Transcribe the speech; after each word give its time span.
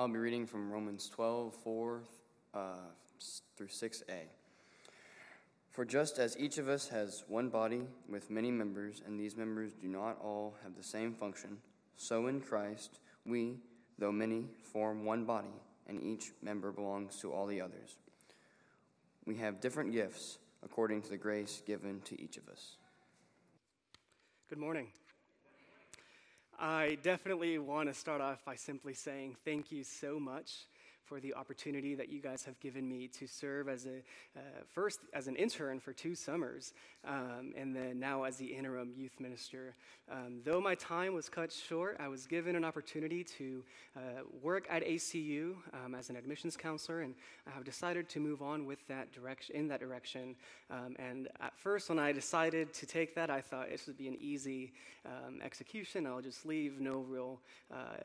I'll 0.00 0.08
be 0.08 0.16
reading 0.16 0.46
from 0.46 0.72
Romans 0.72 1.10
12, 1.10 1.54
4 1.56 2.00
uh, 2.54 2.58
through 3.54 3.66
6a. 3.66 4.22
For 5.72 5.84
just 5.84 6.18
as 6.18 6.38
each 6.38 6.56
of 6.56 6.70
us 6.70 6.88
has 6.88 7.24
one 7.28 7.50
body 7.50 7.82
with 8.08 8.30
many 8.30 8.50
members, 8.50 9.02
and 9.04 9.20
these 9.20 9.36
members 9.36 9.74
do 9.74 9.88
not 9.88 10.16
all 10.22 10.56
have 10.62 10.74
the 10.74 10.82
same 10.82 11.12
function, 11.12 11.58
so 11.98 12.28
in 12.28 12.40
Christ 12.40 13.00
we, 13.26 13.58
though 13.98 14.10
many, 14.10 14.46
form 14.72 15.04
one 15.04 15.26
body, 15.26 15.52
and 15.86 16.02
each 16.02 16.32
member 16.40 16.72
belongs 16.72 17.16
to 17.16 17.30
all 17.30 17.46
the 17.46 17.60
others. 17.60 17.98
We 19.26 19.36
have 19.36 19.60
different 19.60 19.92
gifts 19.92 20.38
according 20.64 21.02
to 21.02 21.10
the 21.10 21.18
grace 21.18 21.60
given 21.66 22.00
to 22.06 22.18
each 22.18 22.38
of 22.38 22.48
us. 22.48 22.76
Good 24.48 24.56
morning. 24.56 24.86
I 26.62 26.98
definitely 27.02 27.56
want 27.58 27.88
to 27.88 27.94
start 27.94 28.20
off 28.20 28.44
by 28.44 28.54
simply 28.54 28.92
saying 28.92 29.36
thank 29.46 29.72
you 29.72 29.82
so 29.82 30.20
much 30.20 30.66
for 31.10 31.18
the 31.18 31.34
opportunity 31.34 31.96
that 31.96 32.08
you 32.08 32.20
guys 32.20 32.44
have 32.44 32.58
given 32.60 32.88
me 32.88 33.08
to 33.08 33.26
serve 33.26 33.68
as 33.68 33.84
a 33.84 33.98
uh, 34.38 34.40
first 34.72 35.00
as 35.12 35.26
an 35.26 35.34
intern 35.34 35.80
for 35.80 35.92
two 35.92 36.14
summers, 36.14 36.72
um, 37.04 37.52
and 37.56 37.74
then 37.74 37.98
now 37.98 38.22
as 38.22 38.36
the 38.36 38.46
interim 38.46 38.92
youth 38.96 39.18
minister. 39.18 39.74
Um, 40.08 40.40
though 40.44 40.60
my 40.60 40.76
time 40.76 41.12
was 41.12 41.28
cut 41.28 41.50
short, 41.50 41.96
I 41.98 42.06
was 42.06 42.26
given 42.26 42.54
an 42.54 42.64
opportunity 42.64 43.24
to 43.24 43.64
uh, 43.96 44.00
work 44.40 44.68
at 44.70 44.84
ACU 44.84 45.56
um, 45.84 45.96
as 45.96 46.10
an 46.10 46.16
admissions 46.16 46.56
counselor, 46.56 47.00
and 47.00 47.14
I 47.44 47.50
have 47.50 47.64
decided 47.64 48.08
to 48.10 48.20
move 48.20 48.40
on 48.40 48.64
with 48.64 48.86
that 48.86 49.12
direction 49.12 49.56
in 49.56 49.66
that 49.66 49.80
direction. 49.80 50.36
Um, 50.70 50.94
and 51.00 51.26
at 51.40 51.58
first, 51.58 51.88
when 51.88 51.98
I 51.98 52.12
decided 52.12 52.72
to 52.74 52.86
take 52.86 53.16
that, 53.16 53.30
I 53.30 53.40
thought 53.40 53.68
this 53.68 53.88
would 53.88 53.98
be 53.98 54.06
an 54.06 54.16
easy 54.20 54.74
um, 55.04 55.40
execution. 55.42 56.06
I'll 56.06 56.22
just 56.22 56.46
leave, 56.46 56.80
no 56.80 56.98
real. 56.98 57.40
Uh, 57.68 57.96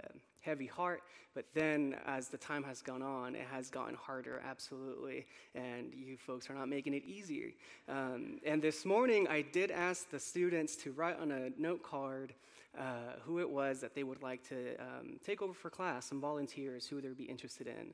heavy 0.45 0.67
heart. 0.67 1.01
But 1.33 1.45
then 1.53 1.97
as 2.05 2.29
the 2.29 2.37
time 2.37 2.63
has 2.63 2.81
gone 2.81 3.01
on, 3.01 3.35
it 3.35 3.47
has 3.51 3.69
gotten 3.69 3.95
harder, 3.95 4.41
absolutely. 4.47 5.25
And 5.53 5.91
you 5.93 6.15
folks 6.15 6.49
are 6.49 6.53
not 6.53 6.69
making 6.69 6.93
it 6.93 7.03
easier. 7.05 7.49
Um, 7.89 8.39
and 8.45 8.61
this 8.61 8.85
morning, 8.85 9.27
I 9.27 9.41
did 9.41 9.71
ask 9.71 10.09
the 10.09 10.19
students 10.19 10.75
to 10.77 10.91
write 10.91 11.19
on 11.19 11.31
a 11.31 11.49
note 11.57 11.83
card 11.83 12.33
uh, 12.77 13.17
who 13.23 13.39
it 13.39 13.49
was 13.49 13.81
that 13.81 13.95
they 13.95 14.03
would 14.03 14.21
like 14.21 14.47
to 14.49 14.75
um, 14.79 15.19
take 15.25 15.41
over 15.41 15.53
for 15.53 15.69
class, 15.69 16.05
some 16.05 16.21
volunteers 16.21 16.87
who 16.87 17.01
they'd 17.01 17.17
be 17.17 17.23
interested 17.23 17.67
in. 17.67 17.93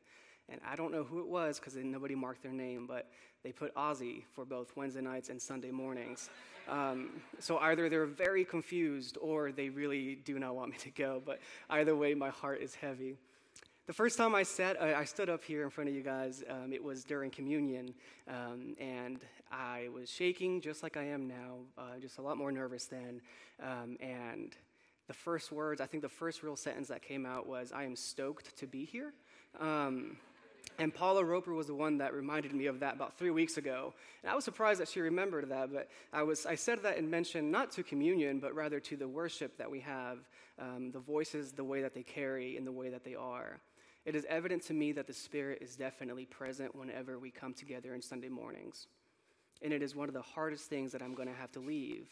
And 0.50 0.59
I 0.70 0.75
don't 0.75 0.92
know 0.92 1.03
who 1.03 1.20
it 1.20 1.28
was 1.28 1.59
because 1.59 1.75
nobody 1.75 2.16
marked 2.16 2.44
their 2.44 2.52
name, 2.52 2.86
but 2.88 3.09
they 3.44 3.52
put 3.52 3.73
Ozzy 3.75 4.23
for 4.34 4.45
both 4.45 4.75
Wednesday 4.75 5.02
nights 5.02 5.30
and 5.30 5.42
Sunday 5.42 5.72
mornings. 5.72 6.30
Um, 6.67 7.22
so 7.39 7.58
either 7.58 7.89
they're 7.89 8.06
very 8.06 8.45
confused 8.45 9.17
or 9.22 9.52
they 9.52 9.69
really 9.69 10.16
do 10.16 10.39
not 10.39 10.56
want 10.56 10.72
me 10.72 10.78
to 10.80 10.92
go. 10.92 11.22
But 11.25 11.39
either 11.69 11.95
way, 11.95 12.14
my 12.14 12.30
heart 12.30 12.62
is 12.62 12.75
heavy. 12.75 13.17
The 13.88 13.94
first 13.94 14.17
time 14.17 14.36
I 14.36 14.44
sat, 14.44 14.81
I 14.81 15.03
stood 15.06 15.30
up 15.30 15.44
here 15.44 15.64
in 15.64 15.69
front 15.69 15.89
of 15.89 15.95
you 15.95 16.03
guys. 16.03 16.44
Um, 16.50 16.72
it 16.72 16.81
was 16.84 17.03
during 17.03 17.31
communion, 17.31 17.94
um, 18.28 18.75
and 18.80 19.19
I 19.52 19.89
was 19.94 20.09
shaking 20.09 20.62
just 20.62 20.84
like 20.84 20.95
I 20.95 21.03
am 21.03 21.28
now, 21.28 21.58
uh, 21.78 22.00
just 22.00 22.19
a 22.19 22.22
lot 22.22 22.38
more 22.38 22.52
nervous 22.52 22.86
then. 22.86 23.22
Um, 23.62 23.97
and 24.00 24.56
the 25.08 25.14
first 25.14 25.52
words, 25.52 25.81
I 25.81 25.88
think 25.88 26.03
the 26.03 26.09
first 26.09 26.44
real 26.44 26.56
sentence 26.56 26.88
that 26.89 27.02
came 27.02 27.25
out 27.25 27.47
was, 27.47 27.72
"I 27.72 27.84
am 27.84 27.95
stoked 27.95 28.56
to 28.59 28.67
be 28.67 28.86
here." 28.86 29.14
And 30.80 30.94
Paula 30.94 31.23
Roper 31.23 31.53
was 31.53 31.67
the 31.67 31.75
one 31.75 31.97
that 32.00 32.14
reminded 32.14 32.53
me 32.53 32.66
of 32.66 32.80
that 32.80 32.95
about 32.95 33.17
three 33.17 33.30
weeks 33.30 33.58
ago. 33.58 33.94
And 34.23 34.31
I 34.31 34.36
was 34.36 34.44
surprised 34.44 34.80
that 34.80 34.88
she 34.88 35.00
remembered 35.00 35.50
that, 35.50 35.72
but 35.72 35.89
I, 36.11 36.23
was, 36.23 36.45
I 36.45 36.55
said 36.55 36.83
that 36.83 36.97
in 36.97 37.09
mention 37.09 37.52
not 37.52 37.72
to 37.72 37.83
communion, 37.83 38.39
but 38.39 38.55
rather 38.55 38.80
to 38.80 38.95
the 38.95 39.08
worship 39.08 39.58
that 39.58 39.69
we 39.69 39.80
have, 39.81 40.19
um, 40.59 40.91
the 40.91 41.00
voices, 41.00 41.52
the 41.52 41.63
way 41.63 41.81
that 41.81 41.94
they 41.94 42.03
carry, 42.03 42.58
and 42.58 42.66
the 42.66 42.72
way 42.72 42.89
that 42.89 43.03
they 43.03 43.16
are. 43.16 43.59
It 44.05 44.16
is 44.16 44.25
evident 44.30 44.63
to 44.63 44.73
me 44.73 44.91
that 44.94 45.05
the 45.05 45.13
Spirit 45.13 45.59
is 45.61 45.75
definitely 45.75 46.25
present 46.25 46.75
whenever 46.75 47.19
we 47.19 47.30
come 47.30 47.53
together 47.53 47.94
in 47.94 48.02
Sunday 48.02 48.30
mornings. 48.30 48.88
And 49.61 49.72
it 49.72 49.83
is 49.83 49.95
one 49.95 50.08
of 50.08 50.16
the 50.16 50.22
hardest 50.22 50.69
things 50.69 50.91
that 50.94 51.03
I'm 51.03 51.13
going 51.13 51.28
to 51.28 51.35
have 51.35 51.52
to 51.52 51.59
leave. 51.59 52.07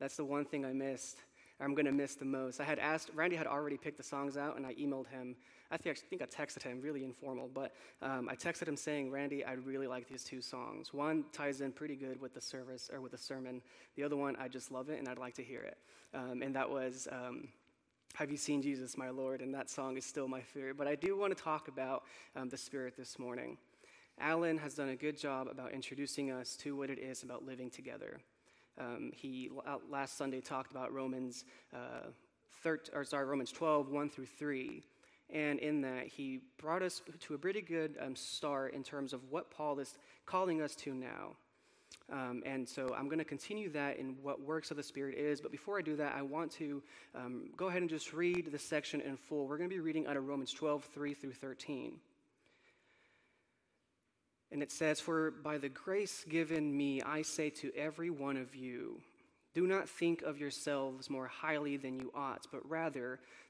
That's 0.00 0.16
the 0.16 0.24
one 0.24 0.46
thing 0.46 0.64
I 0.64 0.72
missed. 0.72 1.18
I'm 1.60 1.74
going 1.74 1.86
to 1.86 1.92
miss 1.92 2.14
the 2.14 2.24
most. 2.24 2.60
I 2.60 2.64
had 2.64 2.78
asked, 2.78 3.10
Randy 3.14 3.36
had 3.36 3.46
already 3.46 3.76
picked 3.76 3.96
the 3.96 4.02
songs 4.02 4.36
out, 4.36 4.56
and 4.56 4.64
I 4.64 4.74
emailed 4.74 5.08
him 5.08 5.36
I 5.70 5.76
think, 5.76 6.22
I 6.22 6.24
texted 6.24 6.62
him, 6.62 6.80
really 6.80 7.04
informal, 7.04 7.50
but 7.52 7.74
um, 8.00 8.28
I 8.30 8.34
texted 8.34 8.68
him 8.68 8.76
saying, 8.76 9.10
Randy, 9.10 9.44
I 9.44 9.52
really 9.52 9.86
like 9.86 10.08
these 10.08 10.24
two 10.24 10.40
songs. 10.40 10.94
One 10.94 11.24
ties 11.32 11.60
in 11.60 11.72
pretty 11.72 11.94
good 11.94 12.20
with 12.20 12.32
the 12.32 12.40
service 12.40 12.88
or 12.92 13.02
with 13.02 13.12
the 13.12 13.18
sermon. 13.18 13.60
The 13.94 14.02
other 14.02 14.16
one, 14.16 14.34
I 14.40 14.48
just 14.48 14.72
love 14.72 14.88
it 14.88 14.98
and 14.98 15.08
I'd 15.08 15.18
like 15.18 15.34
to 15.34 15.42
hear 15.42 15.60
it. 15.60 15.76
Um, 16.14 16.40
and 16.40 16.54
that 16.56 16.70
was 16.70 17.06
um, 17.12 17.48
Have 18.14 18.30
You 18.30 18.38
Seen 18.38 18.62
Jesus, 18.62 18.96
My 18.96 19.10
Lord? 19.10 19.42
And 19.42 19.54
that 19.54 19.68
song 19.68 19.98
is 19.98 20.06
still 20.06 20.26
my 20.26 20.40
favorite. 20.40 20.78
But 20.78 20.88
I 20.88 20.94
do 20.94 21.18
want 21.18 21.36
to 21.36 21.42
talk 21.42 21.68
about 21.68 22.04
um, 22.34 22.48
the 22.48 22.56
Spirit 22.56 22.96
this 22.96 23.18
morning. 23.18 23.58
Alan 24.18 24.56
has 24.56 24.74
done 24.74 24.88
a 24.88 24.96
good 24.96 25.18
job 25.18 25.48
about 25.50 25.72
introducing 25.72 26.30
us 26.30 26.56
to 26.56 26.76
what 26.76 26.88
it 26.88 26.98
is 26.98 27.22
about 27.22 27.44
living 27.44 27.68
together. 27.68 28.20
Um, 28.80 29.10
he 29.14 29.50
last 29.90 30.16
Sunday 30.16 30.40
talked 30.40 30.70
about 30.70 30.94
Romans, 30.94 31.44
uh, 31.74 32.08
13, 32.62 32.94
or 32.94 33.04
sorry, 33.04 33.26
Romans 33.26 33.52
12, 33.52 33.90
1 33.90 34.08
through 34.08 34.26
3. 34.26 34.82
And 35.30 35.58
in 35.58 35.82
that, 35.82 36.06
he 36.06 36.40
brought 36.58 36.82
us 36.82 37.02
to 37.20 37.34
a 37.34 37.38
pretty 37.38 37.60
good 37.60 37.96
um, 38.00 38.16
start 38.16 38.72
in 38.72 38.82
terms 38.82 39.12
of 39.12 39.20
what 39.30 39.50
Paul 39.50 39.78
is 39.78 39.94
calling 40.24 40.62
us 40.62 40.74
to 40.76 40.94
now. 40.94 41.36
Um, 42.10 42.42
and 42.46 42.66
so 42.66 42.94
I'm 42.96 43.06
going 43.06 43.18
to 43.18 43.24
continue 43.24 43.68
that 43.70 43.98
in 43.98 44.16
what 44.22 44.40
works 44.40 44.70
of 44.70 44.78
the 44.78 44.82
Spirit 44.82 45.16
is. 45.18 45.40
But 45.42 45.50
before 45.50 45.78
I 45.78 45.82
do 45.82 45.96
that, 45.96 46.14
I 46.16 46.22
want 46.22 46.50
to 46.52 46.82
um, 47.14 47.50
go 47.56 47.66
ahead 47.66 47.82
and 47.82 47.90
just 47.90 48.14
read 48.14 48.50
the 48.50 48.58
section 48.58 49.02
in 49.02 49.16
full. 49.16 49.46
We're 49.46 49.58
going 49.58 49.68
to 49.68 49.76
be 49.76 49.80
reading 49.80 50.06
out 50.06 50.16
of 50.16 50.26
Romans 50.26 50.52
12, 50.52 50.84
3 50.84 51.14
through 51.14 51.34
13. 51.34 51.92
And 54.50 54.62
it 54.62 54.72
says, 54.72 55.00
For 55.00 55.30
by 55.30 55.58
the 55.58 55.68
grace 55.68 56.24
given 56.26 56.74
me, 56.74 57.02
I 57.02 57.20
say 57.20 57.50
to 57.50 57.70
every 57.76 58.08
one 58.08 58.38
of 58.38 58.54
you, 58.54 59.02
do 59.52 59.66
not 59.66 59.88
think 59.88 60.22
of 60.22 60.38
yourselves 60.38 61.10
more 61.10 61.26
highly 61.26 61.76
than 61.76 61.94
you 61.94 62.10
ought, 62.14 62.46
but 62.50 62.66
rather 62.68 63.20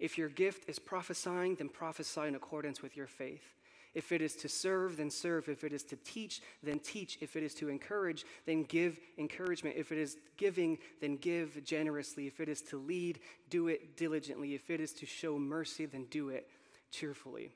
If 0.00 0.16
your 0.16 0.30
gift 0.30 0.68
is 0.68 0.78
prophesying, 0.78 1.56
then 1.56 1.68
prophesy 1.68 2.22
in 2.22 2.34
accordance 2.34 2.82
with 2.82 2.96
your 2.96 3.06
faith. 3.06 3.54
If 3.92 4.12
it 4.12 4.22
is 4.22 4.34
to 4.36 4.48
serve, 4.48 4.96
then 4.96 5.10
serve. 5.10 5.48
If 5.48 5.62
it 5.64 5.72
is 5.72 5.82
to 5.84 5.96
teach, 5.96 6.40
then 6.62 6.78
teach. 6.78 7.18
If 7.20 7.36
it 7.36 7.42
is 7.42 7.54
to 7.54 7.68
encourage, 7.68 8.24
then 8.46 8.62
give 8.62 8.98
encouragement. 9.18 9.76
If 9.76 9.92
it 9.92 9.98
is 9.98 10.16
giving, 10.36 10.78
then 11.00 11.16
give 11.16 11.62
generously. 11.64 12.26
If 12.26 12.40
it 12.40 12.48
is 12.48 12.62
to 12.62 12.78
lead, 12.78 13.18
do 13.50 13.68
it 13.68 13.96
diligently. 13.96 14.54
If 14.54 14.70
it 14.70 14.80
is 14.80 14.92
to 14.94 15.06
show 15.06 15.38
mercy, 15.38 15.86
then 15.86 16.06
do 16.10 16.30
it 16.30 16.48
cheerfully. 16.90 17.52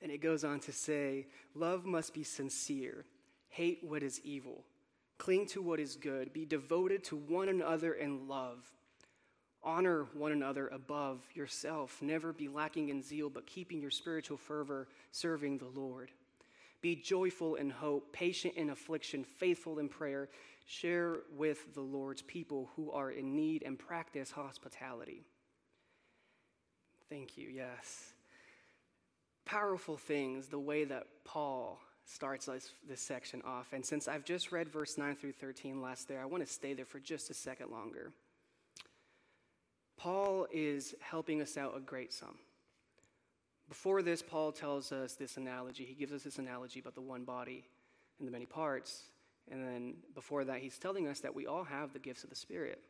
Then 0.00 0.10
it 0.10 0.20
goes 0.20 0.44
on 0.44 0.60
to 0.60 0.72
say, 0.72 1.26
Love 1.54 1.86
must 1.86 2.12
be 2.12 2.24
sincere, 2.24 3.06
hate 3.48 3.78
what 3.82 4.02
is 4.02 4.20
evil. 4.24 4.64
Cling 5.18 5.46
to 5.46 5.62
what 5.62 5.78
is 5.78 5.94
good. 5.94 6.32
Be 6.32 6.44
devoted 6.44 7.04
to 7.04 7.16
one 7.16 7.48
another 7.48 7.94
in 7.94 8.26
love. 8.26 8.64
Honor 9.64 10.06
one 10.12 10.32
another 10.32 10.68
above 10.68 11.20
yourself. 11.34 11.98
Never 12.02 12.32
be 12.32 12.48
lacking 12.48 12.90
in 12.90 13.02
zeal, 13.02 13.30
but 13.30 13.46
keeping 13.46 13.80
your 13.80 13.90
spiritual 13.90 14.36
fervor, 14.36 14.88
serving 15.10 15.58
the 15.58 15.80
Lord. 15.80 16.10
Be 16.82 16.94
joyful 16.94 17.54
in 17.54 17.70
hope, 17.70 18.12
patient 18.12 18.54
in 18.56 18.68
affliction, 18.68 19.24
faithful 19.24 19.78
in 19.78 19.88
prayer. 19.88 20.28
Share 20.66 21.16
with 21.34 21.74
the 21.74 21.80
Lord's 21.80 22.22
people 22.22 22.70
who 22.76 22.90
are 22.90 23.10
in 23.10 23.34
need 23.34 23.62
and 23.62 23.78
practice 23.78 24.30
hospitality. 24.30 25.24
Thank 27.08 27.38
you, 27.38 27.48
yes. 27.48 28.12
Powerful 29.46 29.96
things, 29.96 30.48
the 30.48 30.58
way 30.58 30.84
that 30.84 31.06
Paul 31.24 31.80
starts 32.06 32.46
this, 32.46 32.72
this 32.88 33.00
section 33.00 33.40
off. 33.46 33.72
And 33.72 33.84
since 33.84 34.08
I've 34.08 34.24
just 34.24 34.52
read 34.52 34.68
verse 34.68 34.98
9 34.98 35.16
through 35.16 35.32
13 35.32 35.80
last 35.80 36.08
there, 36.08 36.20
I 36.20 36.26
want 36.26 36.46
to 36.46 36.52
stay 36.52 36.74
there 36.74 36.84
for 36.84 36.98
just 36.98 37.30
a 37.30 37.34
second 37.34 37.70
longer. 37.70 38.12
Paul 39.96 40.46
is 40.52 40.94
helping 41.00 41.40
us 41.40 41.56
out 41.56 41.76
a 41.76 41.80
great 41.80 42.12
sum. 42.12 42.36
Before 43.68 44.02
this, 44.02 44.22
Paul 44.22 44.52
tells 44.52 44.92
us 44.92 45.14
this 45.14 45.36
analogy. 45.36 45.84
He 45.84 45.94
gives 45.94 46.12
us 46.12 46.22
this 46.22 46.38
analogy 46.38 46.80
about 46.80 46.94
the 46.94 47.00
one 47.00 47.24
body 47.24 47.64
and 48.18 48.28
the 48.28 48.32
many 48.32 48.46
parts. 48.46 49.04
And 49.50 49.62
then 49.62 49.94
before 50.14 50.44
that, 50.44 50.60
he's 50.60 50.78
telling 50.78 51.06
us 51.08 51.20
that 51.20 51.34
we 51.34 51.46
all 51.46 51.64
have 51.64 51.92
the 51.92 51.98
gifts 51.98 52.24
of 52.24 52.30
the 52.30 52.36
Spirit. 52.36 52.82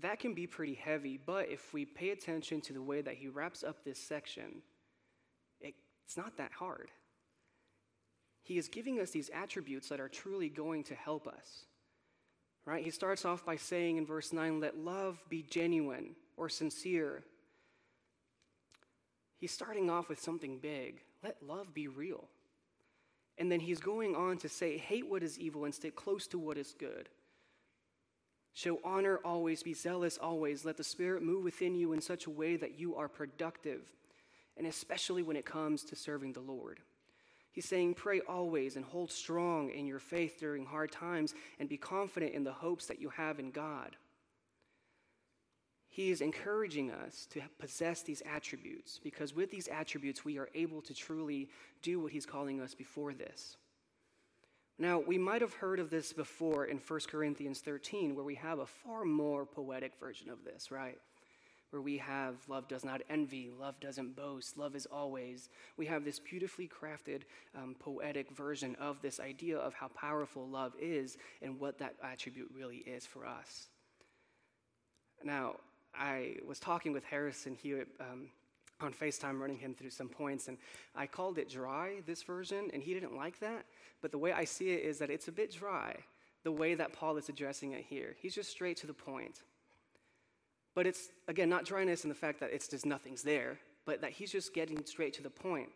That 0.00 0.18
can 0.20 0.34
be 0.34 0.46
pretty 0.46 0.74
heavy, 0.74 1.18
but 1.24 1.48
if 1.48 1.72
we 1.72 1.84
pay 1.84 2.10
attention 2.10 2.60
to 2.62 2.72
the 2.72 2.82
way 2.82 3.00
that 3.00 3.14
he 3.14 3.28
wraps 3.28 3.62
up 3.62 3.84
this 3.84 3.98
section, 3.98 4.62
it, 5.60 5.74
it's 6.04 6.16
not 6.16 6.36
that 6.36 6.52
hard. 6.52 6.90
he 8.44 8.58
is 8.58 8.68
giving 8.68 9.00
us 9.00 9.10
these 9.10 9.30
attributes 9.34 9.88
that 9.88 10.00
are 10.00 10.08
truly 10.08 10.48
going 10.48 10.84
to 10.84 10.94
help 10.94 11.26
us. 11.26 11.64
Right? 12.66 12.84
He 12.84 12.90
starts 12.90 13.24
off 13.24 13.44
by 13.44 13.56
saying 13.56 13.98
in 13.98 14.06
verse 14.06 14.32
9, 14.32 14.60
let 14.60 14.78
love 14.78 15.22
be 15.28 15.42
genuine 15.42 16.16
or 16.36 16.48
sincere. 16.48 17.22
He's 19.38 19.52
starting 19.52 19.90
off 19.90 20.08
with 20.08 20.20
something 20.20 20.58
big. 20.58 21.02
Let 21.22 21.36
love 21.46 21.74
be 21.74 21.88
real. 21.88 22.24
And 23.36 23.50
then 23.50 23.60
he's 23.60 23.80
going 23.80 24.14
on 24.14 24.38
to 24.38 24.48
say, 24.48 24.78
hate 24.78 25.08
what 25.08 25.22
is 25.22 25.38
evil 25.38 25.64
and 25.64 25.74
stay 25.74 25.90
close 25.90 26.26
to 26.28 26.38
what 26.38 26.56
is 26.56 26.74
good. 26.78 27.08
Show 28.54 28.78
honor 28.84 29.18
always, 29.24 29.64
be 29.64 29.74
zealous 29.74 30.16
always. 30.16 30.64
Let 30.64 30.76
the 30.76 30.84
Spirit 30.84 31.22
move 31.22 31.42
within 31.42 31.74
you 31.74 31.92
in 31.92 32.00
such 32.00 32.26
a 32.26 32.30
way 32.30 32.56
that 32.56 32.78
you 32.78 32.94
are 32.94 33.08
productive, 33.08 33.80
and 34.56 34.66
especially 34.66 35.24
when 35.24 35.36
it 35.36 35.44
comes 35.44 35.82
to 35.84 35.96
serving 35.96 36.32
the 36.32 36.40
Lord. 36.40 36.78
He's 37.54 37.68
saying, 37.68 37.94
Pray 37.94 38.20
always 38.20 38.74
and 38.74 38.84
hold 38.84 39.12
strong 39.12 39.70
in 39.70 39.86
your 39.86 40.00
faith 40.00 40.40
during 40.40 40.66
hard 40.66 40.90
times 40.90 41.34
and 41.60 41.68
be 41.68 41.76
confident 41.76 42.34
in 42.34 42.42
the 42.42 42.52
hopes 42.52 42.86
that 42.86 43.00
you 43.00 43.10
have 43.10 43.38
in 43.38 43.52
God. 43.52 43.96
He 45.88 46.10
is 46.10 46.20
encouraging 46.20 46.90
us 46.90 47.26
to 47.30 47.40
possess 47.60 48.02
these 48.02 48.24
attributes 48.28 48.98
because 49.04 49.32
with 49.32 49.52
these 49.52 49.68
attributes, 49.68 50.24
we 50.24 50.36
are 50.36 50.48
able 50.52 50.82
to 50.82 50.92
truly 50.92 51.48
do 51.80 52.00
what 52.00 52.10
He's 52.10 52.26
calling 52.26 52.60
us 52.60 52.74
before 52.74 53.14
this. 53.14 53.56
Now, 54.76 54.98
we 54.98 55.16
might 55.16 55.40
have 55.40 55.54
heard 55.54 55.78
of 55.78 55.90
this 55.90 56.12
before 56.12 56.64
in 56.64 56.78
1 56.78 57.00
Corinthians 57.08 57.60
13, 57.60 58.16
where 58.16 58.24
we 58.24 58.34
have 58.34 58.58
a 58.58 58.66
far 58.66 59.04
more 59.04 59.46
poetic 59.46 59.92
version 60.00 60.28
of 60.28 60.42
this, 60.42 60.72
right? 60.72 60.98
Where 61.74 61.82
we 61.82 61.98
have 61.98 62.36
love 62.46 62.68
does 62.68 62.84
not 62.84 63.02
envy, 63.10 63.50
love 63.50 63.80
doesn't 63.80 64.14
boast, 64.14 64.56
love 64.56 64.76
is 64.76 64.86
always. 64.86 65.48
We 65.76 65.86
have 65.86 66.04
this 66.04 66.20
beautifully 66.20 66.68
crafted, 66.68 67.22
um, 67.56 67.74
poetic 67.80 68.30
version 68.30 68.76
of 68.76 69.02
this 69.02 69.18
idea 69.18 69.58
of 69.58 69.74
how 69.74 69.88
powerful 69.88 70.46
love 70.46 70.72
is 70.80 71.18
and 71.42 71.58
what 71.58 71.80
that 71.80 71.96
attribute 72.00 72.48
really 72.54 72.76
is 72.76 73.06
for 73.06 73.26
us. 73.26 73.66
Now, 75.24 75.56
I 75.92 76.36
was 76.46 76.60
talking 76.60 76.92
with 76.92 77.02
Harrison 77.02 77.56
here 77.60 77.86
um, 77.98 78.28
on 78.80 78.92
FaceTime, 78.92 79.40
running 79.40 79.58
him 79.58 79.74
through 79.74 79.90
some 79.90 80.08
points, 80.08 80.46
and 80.46 80.58
I 80.94 81.08
called 81.08 81.38
it 81.38 81.50
dry, 81.50 82.02
this 82.06 82.22
version, 82.22 82.70
and 82.72 82.84
he 82.84 82.94
didn't 82.94 83.16
like 83.16 83.40
that. 83.40 83.64
But 84.00 84.12
the 84.12 84.18
way 84.18 84.30
I 84.32 84.44
see 84.44 84.70
it 84.70 84.84
is 84.84 84.98
that 84.98 85.10
it's 85.10 85.26
a 85.26 85.32
bit 85.32 85.50
dry, 85.52 85.96
the 86.44 86.52
way 86.52 86.76
that 86.76 86.92
Paul 86.92 87.16
is 87.16 87.28
addressing 87.28 87.72
it 87.72 87.84
here. 87.84 88.14
He's 88.22 88.36
just 88.36 88.52
straight 88.52 88.76
to 88.76 88.86
the 88.86 88.94
point. 88.94 89.42
But 90.74 90.86
it's, 90.86 91.08
again, 91.28 91.48
not 91.48 91.64
dryness 91.64 92.04
in 92.04 92.08
the 92.08 92.14
fact 92.14 92.40
that 92.40 92.52
it's 92.52 92.68
just 92.68 92.84
nothing's 92.84 93.22
there, 93.22 93.58
but 93.86 94.00
that 94.00 94.10
he's 94.10 94.32
just 94.32 94.54
getting 94.54 94.84
straight 94.84 95.14
to 95.14 95.22
the 95.22 95.30
point. 95.30 95.68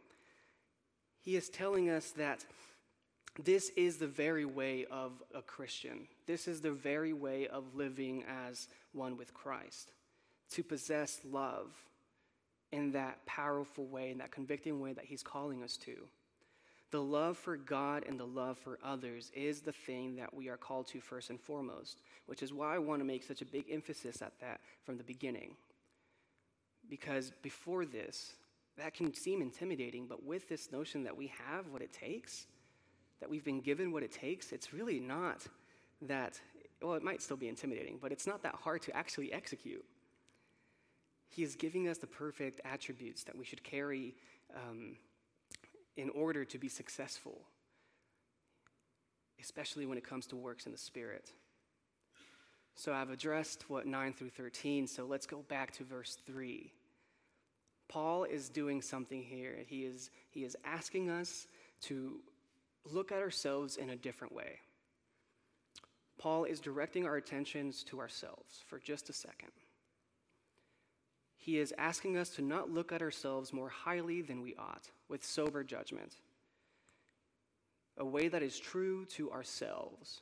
He 1.21 1.37
is 1.37 1.49
telling 1.49 1.91
us 1.91 2.11
that 2.13 2.45
this 3.43 3.71
is 3.77 3.99
the 3.99 4.09
very 4.09 4.45
way 4.45 4.87
of 4.91 5.23
a 5.35 5.43
Christian. 5.43 6.09
This 6.27 6.49
is 6.49 6.61
the 6.61 6.73
very 6.73 7.13
way 7.13 7.47
of 7.47 7.75
living 7.75 8.25
as 8.49 8.69
one 8.93 9.17
with 9.17 9.33
Christ. 9.35 9.93
To 10.53 10.65
possess 10.65 11.21
love 11.25 11.71
in 12.73 12.93
that 12.93 13.25
powerful 13.27 13.87
way, 13.87 14.11
in 14.11 14.19
that 14.19 14.33
convicting 14.33 14.81
way 14.81 14.93
that 14.93 15.05
he's 15.05 15.23
calling 15.23 15.63
us 15.63 15.77
to. 15.79 16.09
The 16.91 17.03
love 17.03 17.37
for 17.37 17.57
God 17.57 18.05
and 18.09 18.19
the 18.19 18.27
love 18.27 18.57
for 18.59 18.79
others 18.83 19.31
is 19.35 19.61
the 19.61 19.73
thing 19.73 20.17
that 20.17 20.33
we 20.33 20.49
are 20.49 20.57
called 20.57 20.87
to 20.89 21.01
first 21.01 21.29
and 21.29 21.39
foremost, 21.39 22.01
which 22.27 22.43
is 22.43 22.53
why 22.53 22.75
I 22.75 22.79
want 22.79 23.01
to 23.01 23.05
make 23.05 23.25
such 23.25 23.43
a 23.43 23.47
big 23.47 23.67
emphasis 23.71 24.23
at 24.23 24.33
that 24.41 24.61
from 24.85 24.97
the 24.97 25.05
beginning. 25.05 25.55
Because 26.89 27.33
before 27.43 27.85
this, 27.85 28.33
that 28.79 28.95
can 28.95 29.13
seem 29.13 29.43
intimidating, 29.43 30.07
but 30.07 30.25
with 30.25 30.49
this 30.49 30.73
notion 30.73 31.05
that 31.05 31.17
we 31.17 31.31
have 31.47 31.69
what 31.69 31.83
it 31.83 31.93
takes, 31.93 32.47
that 33.21 33.29
we've 33.29 33.45
been 33.45 33.61
given 33.61 33.93
what 33.93 34.03
it 34.03 34.13
takes, 34.13 34.53
it's 34.53 34.73
really 34.73 35.01
not 35.01 35.47
that, 36.03 36.41
well, 36.81 36.95
it 36.95 37.03
might 37.03 37.21
still 37.21 37.37
be 37.37 37.49
intimidating, 37.49 37.99
but 38.01 38.13
it's 38.13 38.27
not 38.27 38.43
that 38.45 38.55
hard 38.55 38.81
to 38.83 38.97
actually 38.97 39.31
execute. 39.33 39.85
He 41.29 41.43
is 41.43 41.55
giving 41.55 41.89
us 41.89 41.99
the 41.99 42.07
perfect 42.07 42.63
attributes 42.65 43.25
that 43.25 43.37
we 43.37 43.45
should 43.45 43.63
carry 43.63 44.15
um, 44.57 44.97
in 45.99 46.11
order 46.11 46.45
to 46.45 46.59
be 46.59 46.69
successful, 46.69 47.41
especially 49.41 49.85
when 49.85 49.99
it 49.99 50.09
comes 50.09 50.27
to 50.29 50.37
works 50.37 50.65
in 50.65 50.73
the 50.73 50.79
Spirit. 50.79 51.33
So 52.77 52.93
I've 52.93 53.11
addressed 53.11 53.69
what 53.69 53.85
9 53.85 54.13
through 54.13 54.31
13, 54.31 54.87
so 54.87 55.05
let's 55.05 55.27
go 55.27 55.45
back 55.49 55.73
to 55.73 55.85
verse 55.85 56.17
3. 56.25 56.73
Paul 57.89 58.25
is 58.25 58.49
doing 58.49 58.81
something 58.81 59.25
here. 59.25 59.57
He 59.67 59.85
is, 59.85 60.11
he 60.31 60.45
is 60.45 60.57
asking 60.65 61.11
us 61.11 61.49
to 61.83 62.21
look 62.85 63.11
at 63.11 63.21
ourselves 63.21 63.77
in 63.77 63.91
a 63.91 63.97
different 63.97 64.33
way. 64.33 64.61
Paul 66.17 66.45
is 66.45 66.61
directing 66.61 67.07
our 67.07 67.17
attentions 67.17 67.83
to 67.85 67.99
ourselves 67.99 68.63
for 68.69 68.79
just 68.79 69.11
a 69.11 69.13
second. 69.13 69.51
He 71.39 71.59
is 71.59 71.73
asking 71.79 72.17
us 72.17 72.31
to 72.31 72.43
not 72.43 72.71
look 72.71 72.93
at 72.93 73.01
ourselves 73.01 73.53
more 73.53 73.69
highly 73.69 74.21
than 74.21 74.43
we 74.43 74.55
ought, 74.57 74.91
with 75.09 75.25
sober 75.25 75.65
judgment, 75.65 76.13
a 77.97 78.05
way 78.05 78.29
that 78.29 78.43
is 78.43 78.59
true 78.59 79.07
to 79.07 79.31
ourselves. 79.31 80.21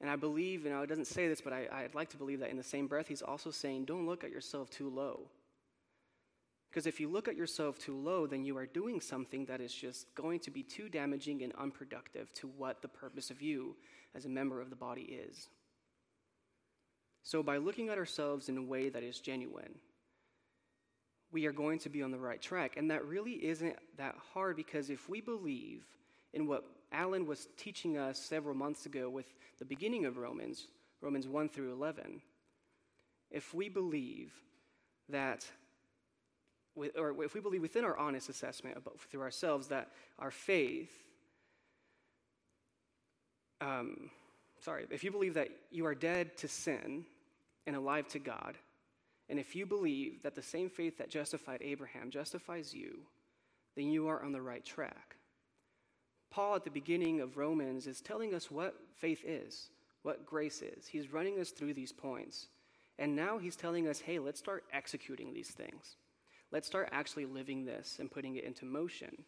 And 0.00 0.10
I 0.10 0.16
believe, 0.16 0.64
you 0.64 0.70
know, 0.70 0.82
it 0.82 0.88
doesn't 0.88 1.06
say 1.06 1.28
this, 1.28 1.40
but 1.40 1.52
I, 1.52 1.68
I'd 1.70 1.94
like 1.94 2.10
to 2.10 2.16
believe 2.16 2.40
that 2.40 2.50
in 2.50 2.56
the 2.56 2.62
same 2.62 2.86
breath, 2.86 3.08
he's 3.08 3.22
also 3.22 3.50
saying, 3.50 3.84
don't 3.84 4.06
look 4.06 4.24
at 4.24 4.30
yourself 4.30 4.70
too 4.70 4.90
low. 4.90 5.28
Because 6.70 6.86
if 6.86 7.00
you 7.00 7.08
look 7.08 7.28
at 7.28 7.36
yourself 7.36 7.78
too 7.78 7.96
low, 7.96 8.26
then 8.26 8.44
you 8.44 8.56
are 8.58 8.66
doing 8.66 9.00
something 9.00 9.46
that 9.46 9.60
is 9.60 9.72
just 9.72 10.14
going 10.14 10.40
to 10.40 10.50
be 10.50 10.62
too 10.62 10.88
damaging 10.88 11.42
and 11.42 11.54
unproductive 11.54 12.32
to 12.34 12.48
what 12.48 12.82
the 12.82 12.88
purpose 12.88 13.30
of 13.30 13.40
you 13.40 13.76
as 14.14 14.24
a 14.24 14.30
member 14.30 14.60
of 14.60 14.70
the 14.70 14.76
body 14.76 15.02
is. 15.02 15.48
So, 17.22 17.42
by 17.42 17.56
looking 17.56 17.88
at 17.88 17.98
ourselves 17.98 18.48
in 18.48 18.58
a 18.58 18.62
way 18.62 18.88
that 18.90 19.02
is 19.02 19.20
genuine, 19.20 19.76
we 21.32 21.46
are 21.46 21.52
going 21.52 21.78
to 21.80 21.88
be 21.88 22.02
on 22.02 22.10
the 22.10 22.18
right 22.18 22.40
track. 22.40 22.76
And 22.76 22.90
that 22.90 23.04
really 23.04 23.44
isn't 23.44 23.76
that 23.96 24.14
hard 24.32 24.56
because 24.56 24.90
if 24.90 25.08
we 25.08 25.20
believe 25.20 25.86
in 26.32 26.46
what 26.46 26.64
Alan 26.92 27.26
was 27.26 27.48
teaching 27.56 27.98
us 27.98 28.18
several 28.18 28.54
months 28.54 28.86
ago 28.86 29.08
with 29.08 29.26
the 29.58 29.64
beginning 29.64 30.04
of 30.04 30.18
Romans, 30.18 30.68
Romans 31.00 31.26
1 31.26 31.48
through 31.48 31.72
11, 31.72 32.22
if 33.30 33.52
we 33.52 33.68
believe 33.68 34.32
that, 35.08 35.46
or 36.96 37.24
if 37.24 37.34
we 37.34 37.40
believe 37.40 37.62
within 37.62 37.84
our 37.84 37.96
honest 37.96 38.28
assessment 38.28 38.76
about, 38.76 39.00
through 39.00 39.22
ourselves 39.22 39.68
that 39.68 39.90
our 40.18 40.30
faith, 40.30 40.92
um, 43.60 44.10
sorry, 44.60 44.86
if 44.90 45.02
you 45.02 45.10
believe 45.10 45.34
that 45.34 45.48
you 45.70 45.86
are 45.86 45.94
dead 45.94 46.36
to 46.38 46.48
sin 46.48 47.04
and 47.66 47.74
alive 47.74 48.06
to 48.08 48.18
God, 48.18 48.56
and 49.28 49.38
if 49.38 49.56
you 49.56 49.66
believe 49.66 50.22
that 50.22 50.34
the 50.34 50.42
same 50.42 50.70
faith 50.70 50.98
that 50.98 51.10
justified 51.10 51.60
Abraham 51.62 52.10
justifies 52.10 52.72
you, 52.74 53.00
then 53.74 53.90
you 53.90 54.08
are 54.08 54.22
on 54.22 54.32
the 54.32 54.42
right 54.42 54.64
track. 54.64 55.16
Paul, 56.30 56.56
at 56.56 56.64
the 56.64 56.70
beginning 56.70 57.20
of 57.20 57.36
Romans, 57.36 57.86
is 57.86 58.00
telling 58.00 58.34
us 58.34 58.50
what 58.50 58.74
faith 58.94 59.22
is, 59.24 59.70
what 60.02 60.26
grace 60.26 60.62
is. 60.62 60.86
He's 60.86 61.12
running 61.12 61.40
us 61.40 61.50
through 61.50 61.74
these 61.74 61.92
points. 61.92 62.48
And 62.98 63.14
now 63.14 63.38
he's 63.38 63.56
telling 63.56 63.88
us 63.88 64.00
hey, 64.00 64.18
let's 64.18 64.38
start 64.38 64.64
executing 64.72 65.32
these 65.32 65.50
things. 65.50 65.96
Let's 66.52 66.66
start 66.66 66.88
actually 66.92 67.26
living 67.26 67.64
this 67.64 67.96
and 67.98 68.10
putting 68.10 68.36
it 68.36 68.44
into 68.44 68.64
motion. 68.64 69.24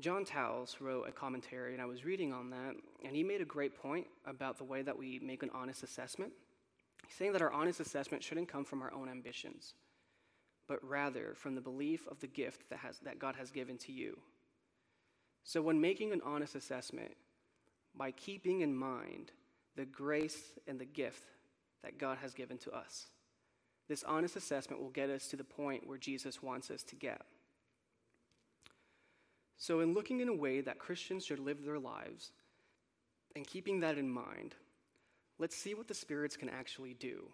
John 0.00 0.24
Towles 0.24 0.76
wrote 0.80 1.08
a 1.08 1.12
commentary, 1.12 1.72
and 1.72 1.82
I 1.82 1.86
was 1.86 2.04
reading 2.04 2.32
on 2.32 2.50
that, 2.50 2.74
and 3.04 3.14
he 3.14 3.22
made 3.22 3.40
a 3.40 3.44
great 3.44 3.80
point 3.80 4.06
about 4.26 4.58
the 4.58 4.64
way 4.64 4.82
that 4.82 4.98
we 4.98 5.20
make 5.20 5.42
an 5.42 5.50
honest 5.54 5.82
assessment. 5.82 6.32
He's 7.06 7.16
saying 7.16 7.32
that 7.32 7.42
our 7.42 7.52
honest 7.52 7.80
assessment 7.80 8.22
shouldn't 8.22 8.48
come 8.48 8.64
from 8.64 8.82
our 8.82 8.92
own 8.92 9.08
ambitions, 9.08 9.74
but 10.68 10.82
rather 10.86 11.34
from 11.36 11.54
the 11.54 11.60
belief 11.60 12.06
of 12.08 12.20
the 12.20 12.26
gift 12.26 12.70
that, 12.70 12.78
has, 12.80 12.98
that 13.00 13.18
God 13.18 13.36
has 13.36 13.50
given 13.50 13.78
to 13.78 13.92
you. 13.92 14.18
So, 15.44 15.60
when 15.60 15.80
making 15.80 16.12
an 16.12 16.22
honest 16.24 16.54
assessment, 16.54 17.12
by 17.94 18.10
keeping 18.12 18.60
in 18.60 18.74
mind 18.74 19.32
the 19.76 19.84
grace 19.84 20.52
and 20.66 20.78
the 20.78 20.84
gift 20.84 21.24
that 21.82 21.98
God 21.98 22.18
has 22.22 22.32
given 22.32 22.58
to 22.58 22.70
us, 22.70 23.06
this 23.88 24.04
honest 24.04 24.36
assessment 24.36 24.80
will 24.80 24.90
get 24.90 25.10
us 25.10 25.26
to 25.28 25.36
the 25.36 25.44
point 25.44 25.86
where 25.86 25.98
Jesus 25.98 26.42
wants 26.42 26.70
us 26.70 26.82
to 26.84 26.94
get. 26.94 27.22
So, 29.58 29.80
in 29.80 29.94
looking 29.94 30.20
in 30.20 30.28
a 30.28 30.34
way 30.34 30.60
that 30.60 30.78
Christians 30.78 31.24
should 31.24 31.38
live 31.38 31.64
their 31.64 31.78
lives 31.78 32.32
and 33.34 33.46
keeping 33.46 33.80
that 33.80 33.98
in 33.98 34.08
mind, 34.08 34.54
let's 35.38 35.56
see 35.56 35.74
what 35.74 35.88
the 35.88 35.94
spirits 35.94 36.36
can 36.36 36.48
actually 36.48 36.94
do. 36.94 37.24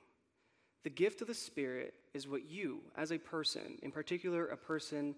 The 0.84 0.90
gift 0.90 1.20
of 1.20 1.26
the 1.26 1.34
Spirit 1.34 1.94
is 2.14 2.28
what 2.28 2.48
you, 2.48 2.80
as 2.96 3.10
a 3.10 3.18
person, 3.18 3.78
in 3.82 3.90
particular 3.90 4.46
a 4.46 4.56
person 4.56 5.14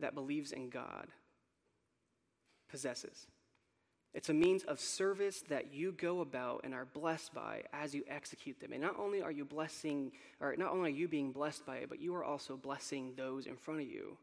that 0.00 0.14
believes 0.14 0.52
in 0.52 0.70
God, 0.70 1.08
possesses. 2.70 3.26
It's 4.14 4.28
a 4.28 4.34
means 4.34 4.62
of 4.64 4.78
service 4.78 5.42
that 5.48 5.74
you 5.74 5.92
go 5.92 6.20
about 6.20 6.60
and 6.64 6.72
are 6.72 6.84
blessed 6.84 7.34
by 7.34 7.62
as 7.72 7.94
you 7.94 8.04
execute 8.08 8.60
them. 8.60 8.72
And 8.72 8.80
not 8.80 8.98
only 8.98 9.22
are 9.22 9.32
you 9.32 9.44
blessing, 9.44 10.12
or 10.40 10.54
not 10.56 10.72
only 10.72 10.90
are 10.90 10.94
you 10.94 11.08
being 11.08 11.32
blessed 11.32 11.66
by 11.66 11.78
it, 11.78 11.88
but 11.88 12.00
you 12.00 12.14
are 12.14 12.24
also 12.24 12.56
blessing 12.56 13.12
those 13.16 13.46
in 13.46 13.56
front 13.56 13.80
of 13.80 13.86
you. 13.86 14.16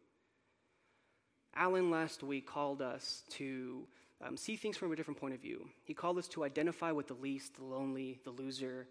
Alan 1.56 1.92
last 1.92 2.24
week 2.24 2.48
called 2.48 2.82
us 2.82 3.24
to 3.32 3.86
um, 4.24 4.38
see 4.38 4.56
things 4.56 4.78
from 4.78 4.92
a 4.92 4.96
different 4.96 5.20
point 5.20 5.34
of 5.34 5.42
view. 5.42 5.68
He 5.84 5.94
called 5.94 6.18
us 6.18 6.28
to 6.30 6.44
identify 6.44 6.92
with 6.92 7.08
the 7.08 7.16
least, 7.16 7.56
the 7.56 7.64
lonely, 7.64 8.20
the 8.24 8.32
loser. 8.32 8.88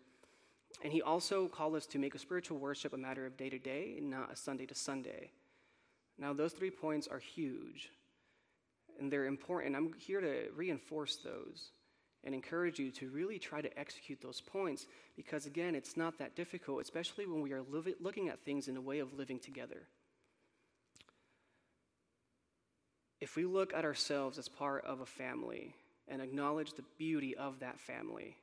And 0.83 0.93
he 0.93 1.03
also 1.03 1.49
called 1.49 1.75
us 1.75 1.87
to 1.87 1.99
make 1.99 2.15
a 2.15 2.19
spiritual 2.19 2.59
worship 2.59 2.93
a 2.93 2.97
matter 2.97 3.27
of 3.27 3.37
day 3.37 3.51
to 3.51 3.59
day 3.59 3.99
not 4.01 4.33
a 4.33 4.37
Sunday 4.37 4.67
to 4.67 4.75
Sunday. 4.75 5.31
Now, 6.19 6.33
those 6.33 6.53
three 6.53 6.71
points 6.71 7.09
are 7.09 7.19
huge 7.19 7.91
and 8.99 9.11
they're 9.11 9.27
important. 9.27 9.75
I'm 9.75 9.95
here 9.99 10.21
to 10.21 10.51
reinforce 10.55 11.17
those 11.17 11.71
and 12.23 12.35
encourage 12.35 12.79
you 12.79 12.91
to 12.91 13.09
really 13.09 13.39
try 13.39 13.63
to 13.63 13.79
execute 13.79 14.21
those 14.21 14.41
points 14.41 14.87
because, 15.17 15.47
again, 15.47 15.75
it's 15.75 15.97
not 15.97 16.19
that 16.19 16.37
difficult, 16.37 16.83
especially 16.83 17.27
when 17.27 17.41
we 17.41 17.53
are 17.53 17.63
looking 18.01 18.29
at 18.29 18.45
things 18.45 18.69
in 18.69 18.77
a 18.77 18.81
way 18.81 18.99
of 18.99 19.15
living 19.15 19.39
together. 19.39 19.89
If 23.21 23.37
we 23.37 23.45
look 23.45 23.75
at 23.75 23.85
ourselves 23.85 24.39
as 24.39 24.49
part 24.49 24.85
of 24.85 25.01
a 25.01 25.07
family 25.07 25.75
and 26.09 26.23
acknowledge 26.23 26.73
the 26.73 26.85
beauty 26.99 27.37
of 27.37 27.61
that 27.61 27.79
family, 27.79 28.37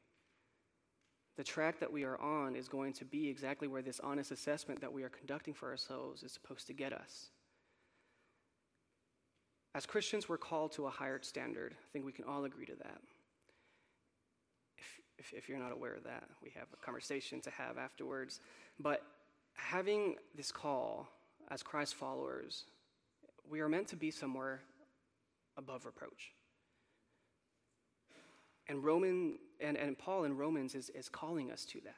the 1.35 1.43
track 1.43 1.79
that 1.79 1.91
we 1.91 2.03
are 2.03 2.19
on 2.19 2.55
is 2.55 2.67
going 2.67 2.93
to 2.93 3.05
be 3.05 3.29
exactly 3.29 3.67
where 3.67 3.81
this 3.81 3.99
honest 3.99 4.31
assessment 4.31 4.81
that 4.81 4.91
we 4.91 5.03
are 5.03 5.09
conducting 5.09 5.53
for 5.53 5.69
ourselves 5.69 6.23
is 6.23 6.31
supposed 6.31 6.67
to 6.67 6.73
get 6.73 6.93
us. 6.93 7.27
As 9.75 9.85
Christians, 9.85 10.27
we're 10.27 10.37
called 10.37 10.71
to 10.73 10.87
a 10.87 10.89
higher 10.89 11.19
standard. 11.21 11.75
I 11.77 11.87
think 11.93 12.05
we 12.05 12.11
can 12.11 12.25
all 12.25 12.45
agree 12.45 12.65
to 12.65 12.75
that. 12.75 13.01
If, 14.77 14.99
if, 15.19 15.33
if, 15.33 15.49
you're 15.49 15.59
not 15.59 15.71
aware 15.71 15.93
of 15.93 16.03
that, 16.05 16.23
we 16.41 16.51
have 16.55 16.67
a 16.73 16.83
conversation 16.83 17.41
to 17.41 17.51
have 17.51 17.77
afterwards. 17.77 18.39
But 18.79 19.03
having 19.53 20.15
this 20.35 20.51
call 20.51 21.07
as 21.51 21.61
Christ 21.61 21.93
followers, 21.93 22.65
we 23.49 23.61
are 23.61 23.69
meant 23.69 23.87
to 23.89 23.95
be 23.95 24.11
somewhere 24.11 24.61
above 25.57 25.85
reproach. 25.85 26.33
And 28.67 28.83
Roman 28.83 29.39
and, 29.59 29.77
and 29.77 29.97
Paul 29.97 30.25
in 30.25 30.37
Romans 30.37 30.75
is, 30.75 30.89
is 30.89 31.09
calling 31.09 31.51
us 31.51 31.65
to 31.65 31.81
that. 31.81 31.95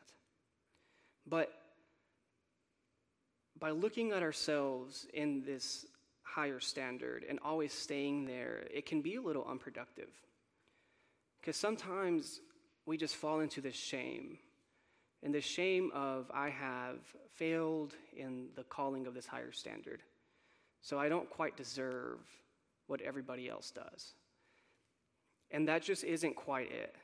But 1.27 1.51
by 3.59 3.71
looking 3.71 4.11
at 4.11 4.23
ourselves 4.23 5.05
in 5.13 5.43
this 5.43 5.85
higher 6.23 6.59
standard 6.59 7.25
and 7.27 7.39
always 7.43 7.73
staying 7.73 8.25
there, 8.25 8.67
it 8.73 8.85
can 8.85 9.01
be 9.01 9.15
a 9.15 9.21
little 9.21 9.45
unproductive. 9.49 10.09
Because 11.41 11.57
sometimes 11.57 12.39
we 12.85 12.97
just 12.97 13.15
fall 13.15 13.39
into 13.39 13.61
this 13.61 13.75
shame. 13.75 14.37
And 15.23 15.33
the 15.33 15.41
shame 15.41 15.91
of, 15.93 16.31
I 16.33 16.49
have 16.49 16.99
failed 17.35 17.93
in 18.15 18.47
the 18.55 18.63
calling 18.63 19.07
of 19.07 19.13
this 19.13 19.25
higher 19.25 19.51
standard. 19.51 20.01
So 20.81 20.97
I 20.99 21.09
don't 21.09 21.29
quite 21.29 21.57
deserve 21.57 22.19
what 22.87 23.01
everybody 23.01 23.49
else 23.49 23.71
does. 23.71 24.13
And 25.51 25.67
that 25.67 25.81
just 25.81 26.03
isn't 26.03 26.35
quite 26.35 26.71
it. 26.71 26.95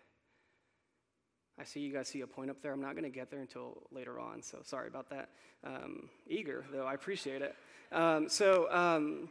I 1.60 1.63
see 1.63 1.79
you 1.79 1.94
guys 1.94 2.10
see 2.10 2.22
a 2.22 2.27
point 2.27 2.50
up 2.50 2.62
there. 2.62 2.74
I'm 2.74 2.82
not 2.82 2.94
going 2.94 3.05
to 3.05 3.10
get 3.10 3.32
there 3.32 3.39
until 3.39 3.84
later 3.91 4.20
on, 4.20 4.41
so 4.41 4.60
sorry 4.63 4.88
about 4.88 5.10
that. 5.10 5.29
Um, 5.63 6.10
eager, 6.27 6.65
though, 6.72 6.86
I 6.86 6.94
appreciate 6.94 7.41
it. 7.41 7.55
Um, 7.91 8.27
so 8.27 8.70
um, 8.72 9.29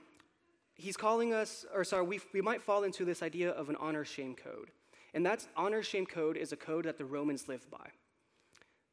he's 0.74 0.96
calling 0.96 1.34
us, 1.34 1.66
or 1.74 1.84
sorry, 1.84 2.06
we, 2.06 2.20
we 2.32 2.40
might 2.40 2.62
fall 2.62 2.84
into 2.84 3.04
this 3.04 3.22
idea 3.22 3.50
of 3.50 3.68
an 3.68 3.76
honor 3.76 4.04
shame 4.04 4.34
code. 4.34 4.70
And 5.12 5.24
that's 5.24 5.46
honor 5.56 5.82
shame 5.82 6.06
code 6.06 6.36
is 6.36 6.52
a 6.52 6.56
code 6.56 6.86
that 6.86 6.98
the 6.98 7.04
Romans 7.04 7.46
lived 7.46 7.70
by. 7.70 7.90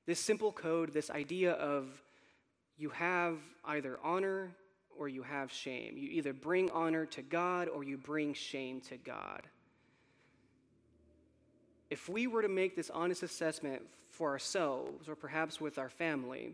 This 0.06 0.20
simple 0.20 0.52
code, 0.52 0.94
this 0.94 1.10
idea 1.10 1.54
of 1.54 2.04
you 2.78 2.90
have 2.90 3.38
either 3.66 3.98
honor 4.04 4.52
or 5.02 5.10
you 5.10 5.24
have 5.24 5.52
shame. 5.52 5.98
You 5.98 6.10
either 6.12 6.32
bring 6.32 6.70
honor 6.70 7.08
to 7.08 7.24
God 7.24 7.68
or 7.68 7.84
you 7.84 7.98
bring 7.98 8.36
shame 8.36 8.82
to 8.82 8.98
God. 8.98 9.42
If 11.90 12.08
we 12.08 12.28
were 12.28 12.44
to 12.44 12.48
make 12.48 12.76
this 12.76 12.92
honest 12.92 13.24
assessment 13.24 13.82
for 14.12 14.30
ourselves 14.30 15.10
or 15.10 15.16
perhaps 15.16 15.60
with 15.60 15.80
our 15.80 15.90
family, 15.90 16.54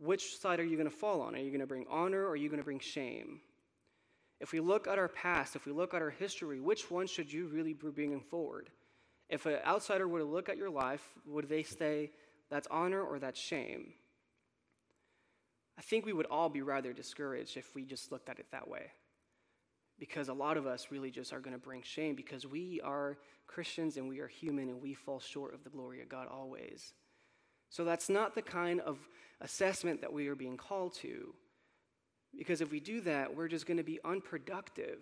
which 0.00 0.38
side 0.38 0.58
are 0.58 0.64
you 0.64 0.76
going 0.76 0.90
to 0.90 0.96
fall 0.96 1.20
on? 1.20 1.36
Are 1.36 1.38
you 1.38 1.50
going 1.50 1.60
to 1.60 1.68
bring 1.68 1.86
honor 1.88 2.24
or 2.24 2.30
are 2.30 2.36
you 2.36 2.48
going 2.48 2.58
to 2.58 2.64
bring 2.64 2.80
shame? 2.80 3.40
If 4.40 4.50
we 4.50 4.58
look 4.58 4.88
at 4.88 4.98
our 4.98 5.06
past, 5.06 5.54
if 5.54 5.66
we 5.66 5.72
look 5.72 5.94
at 5.94 6.02
our 6.02 6.10
history, 6.10 6.58
which 6.58 6.90
one 6.90 7.06
should 7.06 7.32
you 7.32 7.46
really 7.46 7.74
be 7.74 7.90
bringing 7.90 8.22
forward? 8.22 8.70
If 9.28 9.46
an 9.46 9.58
outsider 9.64 10.08
were 10.08 10.18
to 10.18 10.24
look 10.24 10.48
at 10.48 10.56
your 10.56 10.70
life, 10.70 11.12
would 11.26 11.48
they 11.48 11.62
say 11.62 12.10
that's 12.50 12.66
honor 12.72 13.00
or 13.00 13.20
that's 13.20 13.38
shame? 13.38 13.92
I 15.80 15.82
think 15.82 16.04
we 16.04 16.12
would 16.12 16.26
all 16.26 16.50
be 16.50 16.60
rather 16.60 16.92
discouraged 16.92 17.56
if 17.56 17.74
we 17.74 17.86
just 17.86 18.12
looked 18.12 18.28
at 18.28 18.38
it 18.38 18.44
that 18.52 18.68
way 18.68 18.92
because 19.98 20.28
a 20.28 20.34
lot 20.34 20.58
of 20.58 20.66
us 20.66 20.88
really 20.90 21.10
just 21.10 21.32
are 21.32 21.40
going 21.40 21.54
to 21.54 21.58
bring 21.58 21.80
shame 21.80 22.14
because 22.14 22.46
we 22.46 22.82
are 22.84 23.16
Christians 23.46 23.96
and 23.96 24.06
we 24.06 24.20
are 24.20 24.28
human 24.28 24.68
and 24.68 24.82
we 24.82 24.92
fall 24.92 25.20
short 25.20 25.54
of 25.54 25.64
the 25.64 25.70
glory 25.70 26.02
of 26.02 26.10
God 26.10 26.28
always. 26.30 26.92
So 27.70 27.82
that's 27.86 28.10
not 28.10 28.34
the 28.34 28.42
kind 28.42 28.80
of 28.80 28.98
assessment 29.40 30.02
that 30.02 30.12
we 30.12 30.28
are 30.28 30.34
being 30.34 30.58
called 30.58 30.92
to. 30.96 31.32
Because 32.36 32.60
if 32.60 32.70
we 32.70 32.78
do 32.78 33.00
that, 33.00 33.34
we're 33.34 33.48
just 33.48 33.64
going 33.64 33.78
to 33.78 33.82
be 33.82 34.00
unproductive 34.04 34.98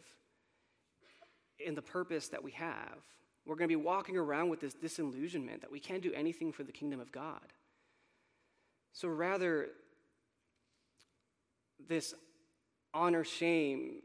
in 1.58 1.74
the 1.74 1.82
purpose 1.82 2.28
that 2.28 2.44
we 2.44 2.52
have. 2.52 2.98
We're 3.44 3.56
going 3.56 3.68
to 3.68 3.76
be 3.76 3.84
walking 3.84 4.16
around 4.16 4.48
with 4.48 4.60
this 4.60 4.74
disillusionment 4.74 5.60
that 5.62 5.72
we 5.72 5.80
can't 5.80 6.04
do 6.04 6.12
anything 6.14 6.52
for 6.52 6.62
the 6.62 6.70
kingdom 6.70 7.00
of 7.00 7.10
God. 7.10 7.52
So 8.92 9.08
rather, 9.08 9.70
this 11.86 12.14
honor 12.94 13.24
shame 13.24 14.02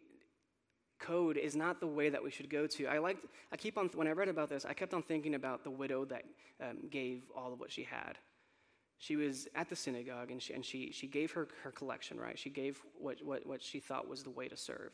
code 1.00 1.38
is 1.38 1.56
not 1.56 1.80
the 1.80 1.88
way 1.88 2.10
that 2.10 2.24
we 2.24 2.32
should 2.32 2.50
go 2.50 2.68
to. 2.68 2.88
I 2.88 3.00
like 3.00 3.18
I 3.52 3.58
keep 3.58 3.78
on 3.78 3.90
when 3.96 4.08
I 4.08 4.12
read 4.12 4.30
about 4.30 4.50
this, 4.50 4.66
I 4.66 4.74
kept 4.74 4.94
on 4.94 5.04
thinking 5.04 5.36
about 5.36 5.64
the 5.64 5.72
widow 5.72 6.06
that 6.06 6.24
um, 6.62 6.78
gave 6.90 7.24
all 7.36 7.54
of 7.54 7.60
what 7.60 7.72
she 7.72 7.84
had. 7.84 8.18
She 9.04 9.18
was 9.18 9.50
at 9.54 9.70
the 9.70 9.76
synagogue 9.76 10.32
and 10.32 10.42
she, 10.42 10.54
and 10.54 10.64
she, 10.64 10.92
she 10.94 11.08
gave 11.08 11.32
her, 11.34 11.50
her 11.64 11.72
collection, 11.72 12.18
right? 12.18 12.40
She 12.40 12.50
gave 12.50 12.82
what, 12.98 13.18
what, 13.22 13.46
what 13.46 13.62
she 13.62 13.82
thought 13.82 14.08
was 14.08 14.24
the 14.24 14.30
way 14.30 14.48
to 14.48 14.56
serve. 14.56 14.94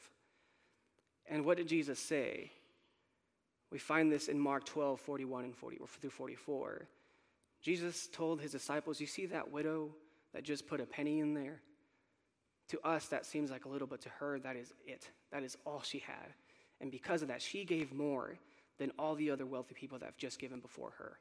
And 1.27 1.45
what 1.45 1.57
did 1.57 1.67
Jesus 1.67 1.99
say? 1.99 2.51
We 3.71 3.77
find 3.77 4.11
this 4.11 4.27
in 4.27 4.39
Mark 4.39 4.65
12, 4.65 4.99
41 4.99 5.43
and 5.43 5.55
40, 5.55 5.77
through 6.01 6.09
44. 6.09 6.87
Jesus 7.61 8.07
told 8.11 8.41
his 8.41 8.51
disciples, 8.51 8.99
You 8.99 9.05
see 9.05 9.27
that 9.27 9.51
widow 9.51 9.89
that 10.33 10.43
just 10.43 10.67
put 10.67 10.81
a 10.81 10.85
penny 10.85 11.19
in 11.19 11.35
there? 11.35 11.61
To 12.69 12.87
us, 12.87 13.07
that 13.07 13.25
seems 13.25 13.51
like 13.51 13.65
a 13.65 13.69
little, 13.69 13.87
but 13.87 14.01
to 14.01 14.09
her, 14.09 14.39
that 14.39 14.55
is 14.55 14.73
it. 14.85 15.09
That 15.31 15.43
is 15.43 15.57
all 15.65 15.81
she 15.81 15.99
had. 15.99 16.33
And 16.81 16.91
because 16.91 17.21
of 17.21 17.27
that, 17.27 17.41
she 17.41 17.65
gave 17.65 17.93
more 17.93 18.35
than 18.77 18.91
all 18.97 19.15
the 19.15 19.31
other 19.31 19.45
wealthy 19.45 19.73
people 19.73 19.99
that 19.99 20.05
have 20.05 20.17
just 20.17 20.39
given 20.39 20.59
before 20.59 20.93
her. 20.97 21.17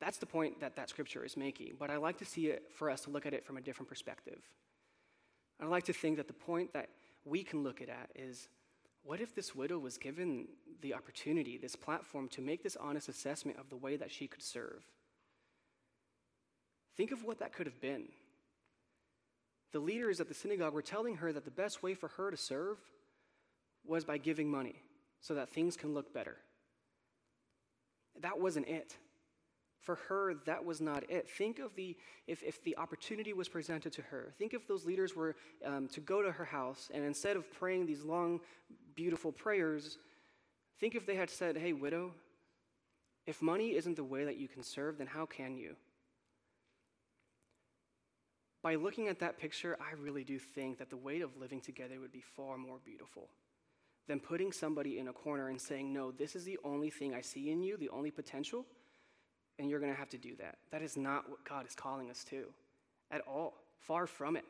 That's 0.00 0.18
the 0.18 0.26
point 0.26 0.60
that 0.60 0.76
that 0.76 0.90
scripture 0.90 1.24
is 1.24 1.36
making. 1.36 1.74
But 1.78 1.90
I 1.90 1.96
like 1.96 2.18
to 2.18 2.24
see 2.24 2.48
it 2.48 2.64
for 2.74 2.90
us 2.90 3.02
to 3.02 3.10
look 3.10 3.26
at 3.26 3.32
it 3.32 3.44
from 3.44 3.56
a 3.56 3.60
different 3.60 3.88
perspective. 3.88 4.40
I 5.60 5.66
like 5.66 5.84
to 5.84 5.92
think 5.92 6.16
that 6.16 6.26
the 6.26 6.34
point 6.34 6.72
that 6.72 6.88
we 7.24 7.42
can 7.42 7.62
look 7.62 7.80
at 7.80 8.10
is 8.14 8.48
what 9.04 9.20
if 9.20 9.34
this 9.34 9.54
widow 9.54 9.78
was 9.78 9.98
given 9.98 10.48
the 10.80 10.94
opportunity, 10.94 11.58
this 11.58 11.76
platform, 11.76 12.28
to 12.30 12.40
make 12.40 12.62
this 12.62 12.76
honest 12.76 13.08
assessment 13.08 13.58
of 13.58 13.68
the 13.68 13.76
way 13.76 13.96
that 13.96 14.10
she 14.10 14.26
could 14.26 14.42
serve? 14.42 14.82
Think 16.96 17.12
of 17.12 17.24
what 17.24 17.38
that 17.38 17.52
could 17.52 17.66
have 17.66 17.80
been 17.80 18.08
the 19.74 19.80
leaders 19.80 20.20
at 20.20 20.28
the 20.28 20.34
synagogue 20.34 20.72
were 20.72 20.82
telling 20.82 21.16
her 21.16 21.32
that 21.32 21.44
the 21.44 21.50
best 21.50 21.82
way 21.82 21.94
for 21.94 22.06
her 22.10 22.30
to 22.30 22.36
serve 22.36 22.78
was 23.84 24.04
by 24.04 24.16
giving 24.16 24.48
money 24.48 24.76
so 25.20 25.34
that 25.34 25.50
things 25.50 25.76
can 25.76 25.92
look 25.92 26.14
better. 26.14 26.36
That 28.20 28.38
wasn't 28.38 28.68
it. 28.68 28.96
For 29.80 29.96
her, 30.08 30.34
that 30.46 30.64
was 30.64 30.80
not 30.80 31.10
it. 31.10 31.28
Think 31.28 31.58
of 31.58 31.74
the, 31.74 31.96
if, 32.28 32.40
if 32.44 32.62
the 32.62 32.76
opportunity 32.76 33.32
was 33.32 33.48
presented 33.48 33.92
to 33.94 34.02
her, 34.02 34.32
think 34.38 34.54
if 34.54 34.68
those 34.68 34.86
leaders 34.86 35.16
were 35.16 35.34
um, 35.66 35.88
to 35.88 36.00
go 36.00 36.22
to 36.22 36.30
her 36.30 36.44
house 36.44 36.88
and 36.94 37.04
instead 37.04 37.36
of 37.36 37.52
praying 37.52 37.86
these 37.86 38.04
long, 38.04 38.40
beautiful 38.94 39.32
prayers, 39.32 39.98
think 40.78 40.94
if 40.94 41.04
they 41.04 41.16
had 41.16 41.28
said, 41.28 41.56
Hey, 41.56 41.72
widow, 41.72 42.12
if 43.26 43.42
money 43.42 43.74
isn't 43.74 43.96
the 43.96 44.04
way 44.04 44.24
that 44.24 44.36
you 44.36 44.46
can 44.46 44.62
serve, 44.62 44.98
then 44.98 45.08
how 45.08 45.26
can 45.26 45.56
you? 45.56 45.74
By 48.64 48.76
looking 48.76 49.08
at 49.08 49.20
that 49.20 49.38
picture, 49.38 49.76
I 49.78 49.92
really 50.02 50.24
do 50.24 50.38
think 50.38 50.78
that 50.78 50.88
the 50.88 50.96
way 50.96 51.20
of 51.20 51.36
living 51.36 51.60
together 51.60 52.00
would 52.00 52.10
be 52.10 52.22
far 52.22 52.56
more 52.56 52.78
beautiful 52.82 53.28
than 54.08 54.18
putting 54.18 54.52
somebody 54.52 54.98
in 54.98 55.08
a 55.08 55.12
corner 55.12 55.50
and 55.50 55.60
saying, 55.60 55.92
No, 55.92 56.10
this 56.10 56.34
is 56.34 56.44
the 56.44 56.58
only 56.64 56.88
thing 56.88 57.14
I 57.14 57.20
see 57.20 57.50
in 57.50 57.62
you, 57.62 57.76
the 57.76 57.90
only 57.90 58.10
potential, 58.10 58.64
and 59.58 59.68
you're 59.68 59.80
going 59.80 59.92
to 59.92 59.98
have 59.98 60.08
to 60.08 60.18
do 60.18 60.34
that. 60.36 60.56
That 60.72 60.80
is 60.80 60.96
not 60.96 61.28
what 61.28 61.44
God 61.44 61.66
is 61.66 61.74
calling 61.74 62.10
us 62.10 62.24
to 62.30 62.46
at 63.10 63.20
all. 63.28 63.52
Far 63.80 64.06
from 64.06 64.34
it. 64.34 64.46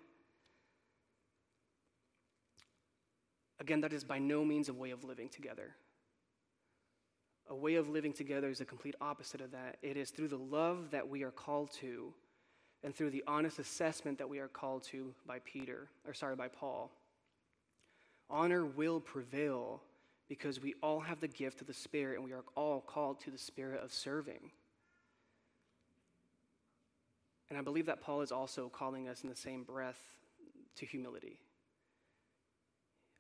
Again, 3.59 3.81
that 3.81 3.93
is 3.93 4.05
by 4.05 4.21
no 4.21 4.45
means 4.45 4.69
a 4.69 4.75
way 4.75 4.91
of 4.91 5.03
living 5.03 5.29
together. 5.29 5.75
A 7.51 7.55
way 7.55 7.75
of 7.75 7.89
living 7.89 8.13
together 8.13 8.49
is 8.49 8.61
a 8.61 8.65
complete 8.65 8.95
opposite 9.01 9.41
of 9.41 9.51
that. 9.51 9.79
It 9.83 9.97
is 9.97 10.11
through 10.11 10.29
the 10.29 10.39
love 10.39 10.93
that 10.93 11.09
we 11.09 11.25
are 11.25 11.33
called 11.33 11.73
to 11.81 12.15
and 12.85 12.95
through 12.95 13.11
the 13.11 13.25
honest 13.27 13.59
assessment 13.59 14.19
that 14.19 14.29
we 14.29 14.39
are 14.39 14.49
called 14.49 14.85
to 14.85 15.13
by 15.27 15.39
Peter, 15.45 15.89
or 16.07 16.13
sorry, 16.13 16.37
by 16.37 16.49
Paul. 16.49 16.91
Honor 18.29 18.67
will 18.67 19.01
prevail 19.01 19.83
because 20.29 20.61
we 20.61 20.75
all 20.83 21.01
have 21.01 21.21
the 21.21 21.29
gift 21.29 21.63
of 21.63 21.67
the 21.67 21.75
Spirit 21.75 22.17
and 22.17 22.25
we 22.25 22.33
are 22.33 22.45
all 22.55 22.81
called 22.81 23.21
to 23.21 23.31
the 23.31 23.39
spirit 23.39 23.83
of 23.83 23.93
serving. 23.93 24.51
And 27.49 27.59
I 27.59 27.63
believe 27.63 27.87
that 27.87 28.01
Paul 28.01 28.21
is 28.21 28.33
also 28.33 28.69
calling 28.69 29.09
us 29.09 29.23
in 29.23 29.31
the 29.31 29.37
same 29.37 29.65
breath 29.65 30.01
to 30.77 30.87
humility. 30.87 31.39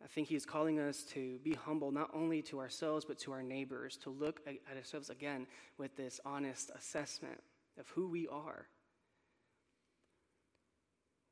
I 0.03 0.09
think 0.09 0.29
he's 0.29 0.45
calling 0.45 0.79
us 0.79 1.03
to 1.15 1.39
be 1.39 1.55
humble 1.55 1.91
not 1.91 2.11
only 2.13 2.43
to 2.43 2.59
ourselves 2.59 3.05
but 3.05 3.19
to 3.21 3.33
our 3.33 3.43
neighbors, 3.43 3.97
to 3.99 4.11
look 4.11 4.41
at 4.47 4.77
ourselves 4.77 5.09
again 5.09 5.47
with 5.79 5.97
this 5.97 6.21
honest 6.27 6.71
assessment 6.77 7.41
of 7.79 7.89
who 7.89 8.09
we 8.09 8.29
are. 8.29 8.67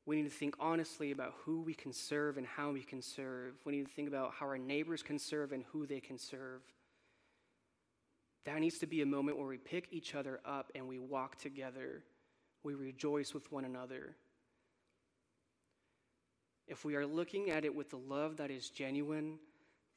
We 0.05 0.17
need 0.17 0.23
to 0.23 0.35
think 0.35 0.55
honestly 0.59 1.11
about 1.11 1.33
who 1.45 1.61
we 1.61 1.73
can 1.73 1.93
serve 1.93 2.37
and 2.37 2.45
how 2.45 2.71
we 2.71 2.81
can 2.81 3.01
serve. 3.01 3.53
We 3.65 3.71
need 3.71 3.85
to 3.85 3.91
think 3.91 4.07
about 4.09 4.33
how 4.37 4.47
our 4.47 4.57
neighbors 4.57 5.01
can 5.01 5.17
serve 5.17 5.53
and 5.53 5.63
who 5.71 5.85
they 5.85 6.01
can 6.01 6.17
serve. 6.17 6.61
That 8.45 8.59
needs 8.59 8.79
to 8.79 8.87
be 8.87 9.01
a 9.01 9.05
moment 9.05 9.37
where 9.37 9.47
we 9.47 9.57
pick 9.57 9.87
each 9.91 10.15
other 10.15 10.41
up 10.45 10.71
and 10.75 10.87
we 10.87 10.99
walk 10.99 11.37
together. 11.37 12.03
We 12.63 12.73
rejoice 12.73 13.33
with 13.33 13.49
one 13.51 13.63
another. 13.63 14.15
If 16.67 16.83
we 16.83 16.95
are 16.95 17.05
looking 17.05 17.49
at 17.49 17.63
it 17.63 17.73
with 17.73 17.89
the 17.89 17.97
love 17.97 18.37
that 18.37 18.51
is 18.51 18.69
genuine, 18.69 19.39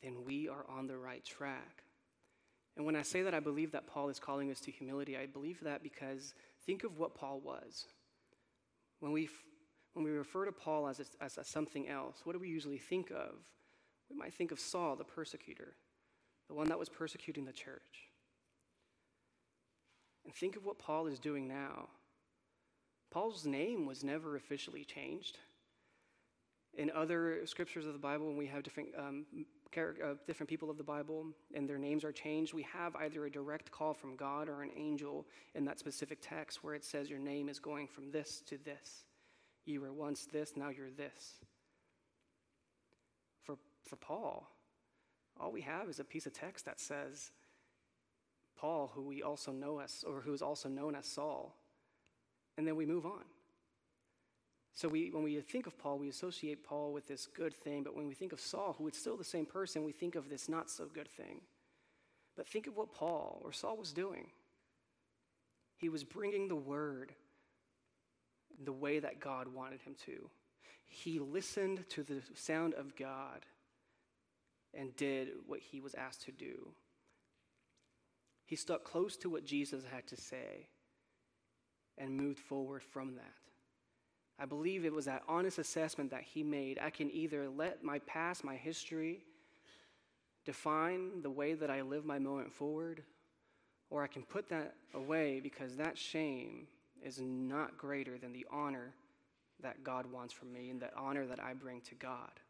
then 0.03 0.25
we 0.25 0.49
are 0.49 0.65
on 0.69 0.87
the 0.87 0.97
right 0.97 1.25
track. 1.25 1.83
And 2.77 2.85
when 2.85 2.95
I 2.95 3.03
say 3.03 3.23
that 3.23 3.35
I 3.35 3.41
believe 3.41 3.73
that 3.73 3.87
Paul 3.87 4.09
is 4.09 4.21
calling 4.21 4.51
us 4.51 4.61
to 4.61 4.71
humility, 4.71 5.17
I 5.17 5.27
believe 5.27 5.61
that 5.63 5.83
because 5.83 6.35
think 6.65 6.85
of 6.85 6.99
what 6.99 7.15
Paul 7.15 7.41
was. 7.41 7.87
When 9.01 9.13
we 9.13 9.29
when 9.97 10.05
we 10.05 10.11
refer 10.11 10.45
to 10.45 10.53
Paul 10.53 10.89
as, 10.89 11.01
a, 11.01 11.05
as 11.25 11.39
a 11.39 11.45
something 11.45 11.89
else, 11.89 12.21
what 12.25 12.35
do 12.35 12.39
we 12.39 12.51
usually 12.51 12.77
think 12.77 13.11
of? 13.11 13.31
We 14.11 14.17
might 14.17 14.35
think 14.35 14.53
of 14.53 14.61
Saul, 14.61 14.95
the 14.95 15.05
persecutor, 15.05 15.73
the 16.49 16.55
one 16.55 16.69
that 16.69 16.79
was 16.79 16.91
persecuting 16.91 17.47
the 17.47 17.53
church. 17.53 18.11
And 20.27 20.35
think 20.35 20.55
of 20.55 20.67
what 20.67 20.79
Paul 20.79 21.07
is 21.07 21.19
doing 21.19 21.49
now. 21.49 21.89
Paul's 23.11 23.47
name 23.47 23.87
was 23.87 24.05
never 24.05 24.37
officially 24.37 24.85
changed. 24.85 25.39
In 26.77 26.91
other 26.95 27.47
scriptures 27.47 27.87
of 27.87 27.95
the 27.95 27.99
Bible, 27.99 28.27
when 28.27 28.37
we 28.37 28.49
have 28.49 28.63
different, 28.63 28.91
um, 28.99 29.25
uh, 29.75 30.13
different 30.27 30.51
people 30.51 30.69
of 30.69 30.77
the 30.77 30.85
Bible 30.85 31.29
and 31.55 31.67
their 31.67 31.79
names 31.79 32.05
are 32.05 32.13
changed, 32.13 32.53
we 32.53 32.65
have 32.65 32.95
either 32.97 33.25
a 33.25 33.31
direct 33.31 33.71
call 33.71 33.95
from 33.95 34.15
God 34.15 34.51
or 34.51 34.61
an 34.61 34.73
angel 34.77 35.27
in 35.55 35.65
that 35.65 35.79
specific 35.79 36.19
text 36.21 36.63
where 36.63 36.75
it 36.75 36.85
says 36.85 37.09
your 37.09 37.19
name 37.19 37.49
is 37.49 37.59
going 37.59 37.89
from 37.89 38.11
this 38.11 38.43
to 38.49 38.59
this. 38.59 39.06
You 39.67 39.81
were 39.81 39.93
once 39.93 40.27
this, 40.27 40.57
now 40.57 40.69
you're 40.69 40.91
this. 40.91 41.35
For, 43.43 43.57
for 43.85 43.97
Paul, 43.97 44.49
all 45.39 45.53
we 45.53 45.61
have 45.63 45.89
is 45.89 45.99
a 46.01 46.05
piece 46.05 46.27
of 46.27 46.33
text 46.33 46.65
that 46.65 46.81
says, 46.81 47.33
Paul, 48.57 48.91
who 48.95 49.03
we 49.03 49.23
also 49.23 49.53
know 49.53 49.81
as, 49.81 50.05
or 50.07 50.21
who 50.21 50.33
is 50.33 50.41
also 50.41 50.69
known 50.69 50.95
as 50.95 51.05
Saul. 51.05 51.55
And 52.57 52.67
then 52.67 52.77
we 52.77 52.87
move 52.87 53.05
on. 53.05 53.25
So 54.73 54.89
we, 54.89 55.11
when 55.11 55.25
we 55.25 55.41
think 55.41 55.67
of 55.67 55.77
Paul, 55.79 55.99
we 55.99 56.09
associate 56.09 56.63
Paul 56.63 56.93
with 56.93 57.09
this 57.09 57.27
good 57.27 57.55
thing, 57.55 57.83
but 57.83 57.97
when 57.97 58.07
we 58.07 58.15
think 58.15 58.33
of 58.33 58.41
Saul, 58.41 58.75
who 58.79 58.87
is 58.87 58.97
still 58.97 59.17
the 59.17 59.25
same 59.25 59.47
person, 59.47 59.85
we 59.85 59.93
think 59.93 60.15
of 60.15 60.29
this 60.29 60.49
not 60.49 60.71
so 60.71 60.87
good 60.93 61.09
thing. 61.09 61.41
But 62.37 62.47
think 62.47 62.67
of 62.67 62.77
what 62.77 62.93
Paul 62.93 63.41
or 63.43 63.53
Saul 63.53 63.77
was 63.77 63.93
doing. 63.93 64.27
He 65.79 65.89
was 65.89 66.05
bringing 66.05 66.49
the 66.49 66.57
word 66.57 67.13
the 68.65 68.73
way 68.73 68.99
that 68.99 69.21
God 69.21 69.49
wanted 69.49 69.81
him 69.83 69.95
to. 70.07 70.31
He 70.85 71.19
listened 71.19 71.85
to 71.91 72.03
the 72.03 72.23
sound 72.35 72.75
of 72.75 72.97
God 72.97 73.45
and 74.73 74.95
did 74.97 75.29
what 75.47 75.61
he 75.61 75.81
was 75.81 75.95
asked 75.95 76.23
to 76.25 76.33
do. 76.33 76.69
He 78.45 78.57
stuck 78.57 78.85
close 78.85 79.17
to 79.19 79.31
what 79.31 79.45
Jesus 79.45 79.83
had 79.93 80.07
to 80.09 80.17
say 80.17 80.69
and 81.99 82.17
moved 82.17 82.39
forward 82.39 82.83
from 82.83 83.15
that. 83.17 83.35
I 84.39 84.45
believe 84.45 84.85
it 84.85 84.93
was 84.93 85.07
that 85.07 85.23
honest 85.29 85.59
assessment 85.59 86.11
that 86.11 86.23
he 86.23 86.43
made. 86.43 86.79
I 86.81 86.91
can 86.91 87.11
either 87.11 87.49
let 87.49 87.83
my 87.83 87.99
past, 88.01 88.45
my 88.45 88.55
history, 88.55 89.25
define 90.45 91.23
the 91.23 91.31
way 91.31 91.55
that 91.55 91.71
I 91.71 91.83
live 91.83 92.05
my 92.05 92.19
moment 92.19 92.53
forward, 92.53 93.03
or 93.91 94.03
I 94.03 94.07
can 94.07 94.23
put 94.23 94.49
that 94.51 94.75
away 94.95 95.41
because 95.41 95.77
that 95.77 95.97
shame 95.97 96.69
is 97.07 97.21
not 97.21 97.79
greater 97.79 98.19
than 98.19 98.33
the 98.33 98.45
honor 98.51 98.93
that 99.63 99.85
God 99.85 100.07
wants 100.07 100.35
from 100.35 100.53
me 100.53 100.71
and 100.71 100.81
the 100.81 100.91
honor 100.97 101.25
that 101.27 101.43
I 101.43 101.55
bring 101.55 101.81
to 101.83 101.95
God. 101.95 102.41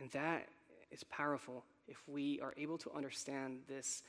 And 0.00 0.10
that 0.12 0.48
is 0.90 1.02
powerful 1.04 1.64
if 1.88 1.96
we 2.08 2.40
are 2.40 2.54
able 2.56 2.78
to 2.78 2.90
understand 2.92 3.60
this 3.68 4.02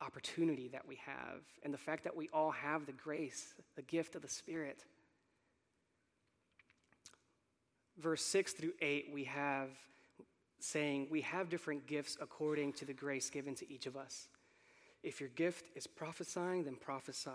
opportunity 0.00 0.68
that 0.68 0.86
we 0.88 0.96
have 0.96 1.42
and 1.62 1.72
the 1.72 1.78
fact 1.78 2.04
that 2.04 2.16
we 2.16 2.28
all 2.32 2.50
have 2.50 2.86
the 2.86 2.92
grace, 2.92 3.54
the 3.76 3.82
gift 3.82 4.16
of 4.16 4.22
the 4.22 4.28
Spirit. 4.28 4.84
Verse 7.98 8.22
6 8.22 8.54
through 8.54 8.72
8, 8.80 9.10
we 9.12 9.24
have 9.24 9.68
saying, 10.58 11.08
We 11.10 11.20
have 11.20 11.50
different 11.50 11.86
gifts 11.86 12.16
according 12.20 12.72
to 12.74 12.84
the 12.84 12.94
grace 12.94 13.28
given 13.28 13.54
to 13.56 13.70
each 13.70 13.86
of 13.86 13.96
us. 13.96 14.28
If 15.04 15.20
your 15.20 15.28
gift 15.30 15.66
is 15.76 15.86
prophesying, 15.86 16.64
then 16.64 16.76
prophesy. 16.76 17.30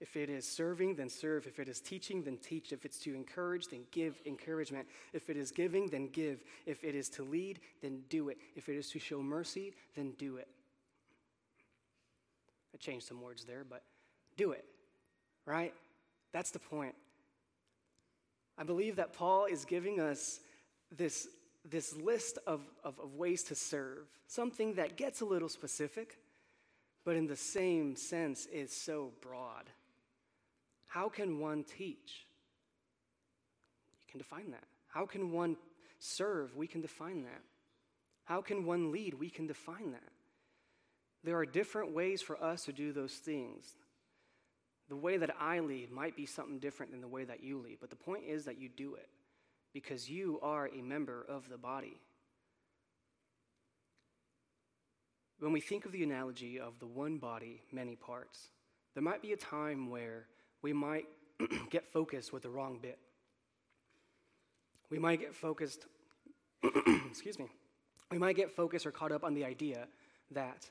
If 0.00 0.16
it 0.16 0.30
is 0.30 0.48
serving, 0.48 0.96
then 0.96 1.08
serve. 1.08 1.46
If 1.46 1.60
it 1.60 1.68
is 1.68 1.78
teaching, 1.78 2.24
then 2.24 2.38
teach. 2.38 2.72
If 2.72 2.84
it's 2.84 2.98
to 3.00 3.14
encourage, 3.14 3.68
then 3.68 3.84
give 3.92 4.20
encouragement. 4.26 4.88
If 5.12 5.28
it 5.30 5.36
is 5.36 5.52
giving, 5.52 5.88
then 5.88 6.08
give. 6.08 6.42
If 6.66 6.82
it 6.82 6.94
is 6.94 7.08
to 7.10 7.22
lead, 7.22 7.60
then 7.82 8.00
do 8.08 8.30
it. 8.30 8.38
If 8.56 8.68
it 8.68 8.76
is 8.76 8.88
to 8.90 8.98
show 8.98 9.22
mercy, 9.22 9.74
then 9.94 10.14
do 10.18 10.38
it. 10.38 10.48
I 12.74 12.78
changed 12.78 13.06
some 13.06 13.20
words 13.20 13.44
there, 13.44 13.64
but 13.68 13.82
do 14.38 14.52
it, 14.52 14.64
right? 15.46 15.74
That's 16.32 16.50
the 16.50 16.58
point. 16.58 16.94
I 18.56 18.64
believe 18.64 18.96
that 18.96 19.12
Paul 19.12 19.44
is 19.44 19.66
giving 19.66 20.00
us 20.00 20.40
this, 20.90 21.28
this 21.68 21.94
list 21.94 22.38
of, 22.46 22.62
of, 22.82 22.98
of 22.98 23.14
ways 23.14 23.42
to 23.44 23.54
serve, 23.54 24.08
something 24.26 24.74
that 24.74 24.96
gets 24.96 25.20
a 25.20 25.26
little 25.26 25.50
specific 25.50 26.18
but 27.04 27.16
in 27.16 27.26
the 27.26 27.36
same 27.36 27.96
sense 27.96 28.46
is 28.46 28.72
so 28.72 29.12
broad. 29.20 29.64
How 30.88 31.08
can 31.08 31.38
one 31.38 31.64
teach? 31.64 32.26
You 34.00 34.06
can 34.10 34.18
define 34.18 34.50
that. 34.50 34.64
How 34.88 35.06
can 35.06 35.32
one 35.32 35.56
serve? 35.98 36.54
We 36.56 36.66
can 36.66 36.80
define 36.80 37.22
that. 37.22 37.42
How 38.24 38.40
can 38.40 38.64
one 38.64 38.92
lead? 38.92 39.14
We 39.14 39.30
can 39.30 39.46
define 39.46 39.92
that. 39.92 40.12
There 41.24 41.36
are 41.38 41.46
different 41.46 41.94
ways 41.94 42.20
for 42.20 42.42
us 42.42 42.64
to 42.64 42.72
do 42.72 42.92
those 42.92 43.14
things. 43.14 43.64
The 44.88 44.96
way 44.96 45.16
that 45.16 45.34
I 45.40 45.60
lead 45.60 45.90
might 45.90 46.16
be 46.16 46.26
something 46.26 46.58
different 46.58 46.92
than 46.92 47.00
the 47.00 47.08
way 47.08 47.24
that 47.24 47.42
you 47.42 47.58
lead, 47.58 47.78
but 47.80 47.90
the 47.90 47.96
point 47.96 48.24
is 48.28 48.44
that 48.44 48.58
you 48.58 48.68
do 48.68 48.94
it 48.94 49.08
because 49.72 50.10
you 50.10 50.38
are 50.42 50.68
a 50.68 50.82
member 50.82 51.24
of 51.28 51.48
the 51.48 51.56
body. 51.56 52.00
When 55.42 55.50
we 55.50 55.60
think 55.60 55.86
of 55.86 55.90
the 55.90 56.04
analogy 56.04 56.60
of 56.60 56.78
the 56.78 56.86
one 56.86 57.18
body, 57.18 57.62
many 57.72 57.96
parts, 57.96 58.50
there 58.94 59.02
might 59.02 59.20
be 59.20 59.32
a 59.32 59.36
time 59.36 59.90
where 59.90 60.26
we 60.62 60.72
might 60.72 61.06
get 61.70 61.92
focused 61.92 62.32
with 62.32 62.44
the 62.44 62.48
wrong 62.48 62.78
bit. 62.80 62.96
We 64.88 65.00
might 65.00 65.18
get 65.18 65.34
focused, 65.34 65.86
excuse 67.10 67.40
me, 67.40 67.48
we 68.08 68.18
might 68.18 68.36
get 68.36 68.54
focused 68.54 68.86
or 68.86 68.92
caught 68.92 69.10
up 69.10 69.24
on 69.24 69.34
the 69.34 69.44
idea 69.44 69.88
that 70.30 70.70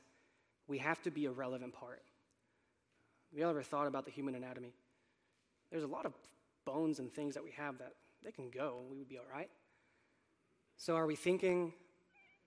we 0.66 0.78
have 0.78 1.02
to 1.02 1.10
be 1.10 1.26
a 1.26 1.30
relevant 1.30 1.74
part. 1.74 2.00
Have 3.30 3.38
you 3.38 3.46
ever 3.46 3.62
thought 3.62 3.86
about 3.86 4.06
the 4.06 4.10
human 4.10 4.34
anatomy? 4.36 4.72
There's 5.70 5.84
a 5.84 5.86
lot 5.86 6.06
of 6.06 6.14
bones 6.64 6.98
and 6.98 7.12
things 7.12 7.34
that 7.34 7.44
we 7.44 7.50
have 7.58 7.76
that 7.76 7.92
they 8.24 8.32
can 8.32 8.48
go, 8.48 8.78
and 8.80 8.90
we 8.90 8.96
would 8.96 9.08
be 9.10 9.18
all 9.18 9.30
right. 9.30 9.50
So, 10.78 10.96
are 10.96 11.04
we 11.04 11.14
thinking 11.14 11.74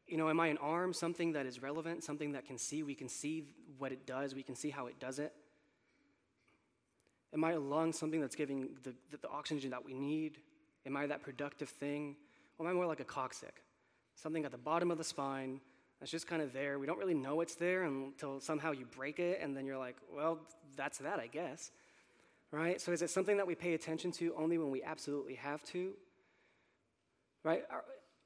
you 0.08 0.18
know, 0.18 0.30
am 0.30 0.40
I 0.40 0.48
an 0.48 0.58
arm, 0.58 0.94
something 0.94 1.34
that 1.34 1.46
is 1.46 1.62
relevant, 1.62 2.04
something 2.04 2.34
that 2.34 2.46
can 2.46 2.58
see? 2.58 2.84
We 2.84 2.96
can 2.96 3.10
see 3.10 3.44
what 3.78 3.92
it 3.92 4.06
does, 4.06 4.36
we 4.36 4.44
can 4.44 4.56
see 4.56 4.70
how 4.70 4.88
it 4.88 5.00
does 5.00 5.20
it. 5.20 5.34
Am 7.34 7.44
I 7.44 7.52
a 7.52 7.60
lung, 7.60 7.92
something 7.92 8.22
that's 8.22 8.36
giving 8.36 8.70
the, 8.84 8.94
the, 9.12 9.18
the 9.18 9.30
oxygen 9.30 9.72
that 9.72 9.84
we 9.84 9.94
need? 9.94 10.38
Am 10.86 10.96
I 10.96 11.08
that 11.08 11.22
productive 11.22 11.70
thing? 11.70 12.16
Or 12.58 12.66
am 12.66 12.72
I 12.72 12.74
more 12.74 12.86
like 12.86 13.02
a 13.02 13.06
coccyx? 13.06 13.62
Something 14.16 14.46
at 14.46 14.52
the 14.52 14.58
bottom 14.58 14.92
of 14.92 14.98
the 14.98 15.04
spine 15.04 15.60
that's 16.00 16.12
just 16.12 16.28
kind 16.28 16.42
of 16.42 16.54
there. 16.54 16.80
We 16.80 16.86
don't 16.86 17.00
really 17.00 17.14
know 17.14 17.42
it's 17.42 17.56
there 17.56 17.84
until 17.84 18.40
somehow 18.40 18.72
you 18.72 18.86
break 18.86 19.20
it, 19.20 19.40
and 19.42 19.56
then 19.56 19.66
you're 19.66 19.78
like, 19.78 19.98
well, 20.14 20.40
that's 20.76 21.00
that, 21.00 21.20
I 21.20 21.28
guess. 21.28 21.72
Right? 22.52 22.80
So 22.80 22.92
is 22.92 23.02
it 23.02 23.10
something 23.10 23.38
that 23.38 23.48
we 23.48 23.56
pay 23.56 23.74
attention 23.74 24.12
to 24.14 24.34
only 24.38 24.58
when 24.58 24.72
we 24.72 24.84
absolutely 24.84 25.36
have 25.36 25.64
to? 25.66 25.94
Right? 27.44 27.64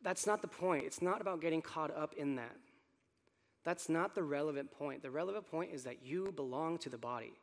That's 0.02 0.26
not 0.26 0.42
the 0.42 0.48
point. 0.48 0.86
It's 0.86 1.02
not 1.02 1.22
about 1.22 1.42
getting 1.42 1.62
caught 1.62 1.96
up 1.96 2.14
in 2.16 2.36
that. 2.36 2.56
That's 3.64 3.90
not 3.90 4.16
the 4.16 4.24
relevant 4.24 4.72
point. 4.72 5.02
The 5.02 5.12
relevant 5.12 5.50
point 5.50 5.72
is 5.74 5.84
that 5.84 6.04
you 6.04 6.32
belong 6.36 6.78
to 6.80 6.90
the 6.90 6.98
body, 6.98 7.34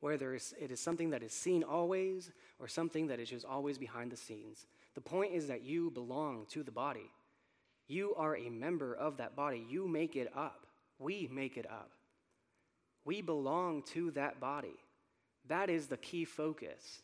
whether 0.00 0.34
it 0.34 0.70
is 0.70 0.80
something 0.80 1.10
that 1.10 1.22
is 1.22 1.32
seen 1.32 1.62
always 1.62 2.30
or 2.58 2.66
something 2.66 3.08
that 3.08 3.20
is 3.20 3.28
just 3.28 3.44
always 3.44 3.76
behind 3.76 4.10
the 4.10 4.16
scenes. 4.16 4.66
The 4.94 5.00
point 5.00 5.34
is 5.34 5.48
that 5.48 5.62
you 5.62 5.90
belong 5.90 6.46
to 6.50 6.62
the 6.62 6.70
body. 6.70 7.10
You 7.86 8.14
are 8.16 8.36
a 8.36 8.48
member 8.48 8.94
of 8.94 9.18
that 9.18 9.36
body. 9.36 9.66
You 9.68 9.86
make 9.86 10.16
it 10.16 10.32
up. 10.34 10.66
We 10.98 11.28
make 11.30 11.56
it 11.56 11.66
up. 11.66 11.90
We 13.04 13.20
belong 13.20 13.82
to 13.92 14.12
that 14.12 14.40
body. 14.40 14.76
That 15.48 15.68
is 15.68 15.88
the 15.88 15.96
key 15.96 16.24
focus. 16.24 17.02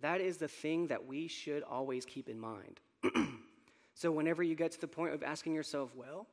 That 0.00 0.20
is 0.20 0.36
the 0.36 0.48
thing 0.48 0.88
that 0.88 1.06
we 1.06 1.28
should 1.28 1.62
always 1.62 2.04
keep 2.04 2.28
in 2.28 2.38
mind. 2.38 2.80
so, 3.94 4.10
whenever 4.10 4.42
you 4.42 4.54
get 4.54 4.72
to 4.72 4.80
the 4.80 4.88
point 4.88 5.14
of 5.14 5.22
asking 5.22 5.54
yourself, 5.54 5.90
well, 5.94 6.26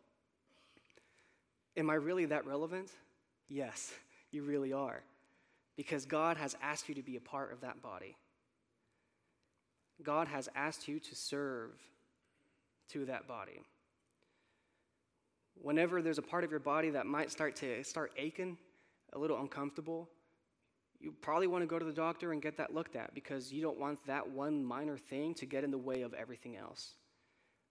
am 1.76 1.90
I 1.90 1.96
really 1.96 2.26
that 2.26 2.46
relevant? 2.46 2.90
Yes, 3.48 3.92
you 4.32 4.44
really 4.44 4.74
are. 4.74 5.02
Because 5.76 6.06
God 6.06 6.38
has 6.38 6.56
asked 6.62 6.90
you 6.90 6.96
to 6.96 7.04
be 7.04 7.16
a 7.16 7.22
part 7.22 7.52
of 7.52 7.62
that 7.62 7.82
body. 7.82 8.16
God 10.04 10.28
has 10.28 10.50
asked 10.56 10.88
you 10.88 11.00
to 11.00 11.16
serve 11.16 11.72
to 12.90 13.06
that 13.06 13.28
body. 13.28 13.62
Whenever 15.62 16.02
there's 16.02 16.18
a 16.18 16.24
part 16.24 16.44
of 16.44 16.52
your 16.52 16.60
body 16.60 16.90
that 16.92 17.06
might 17.06 17.32
start 17.32 17.56
to 17.58 17.84
start 17.84 18.12
aching, 18.18 18.58
a 19.14 19.20
little 19.20 19.40
uncomfortable, 19.40 20.08
you 21.00 21.14
probably 21.22 21.48
want 21.48 21.64
to 21.64 21.68
go 21.68 21.80
to 21.80 21.86
the 21.86 21.94
doctor 21.94 22.32
and 22.32 22.42
get 22.42 22.58
that 22.58 22.74
looked 22.74 22.96
at 22.96 23.14
because 23.14 23.52
you 23.52 23.62
don't 23.62 23.80
want 23.80 24.06
that 24.08 24.30
one 24.30 24.64
minor 24.64 24.98
thing 24.98 25.34
to 25.36 25.46
get 25.46 25.64
in 25.64 25.72
the 25.72 25.78
way 25.78 26.02
of 26.02 26.14
everything 26.14 26.56
else, 26.56 26.94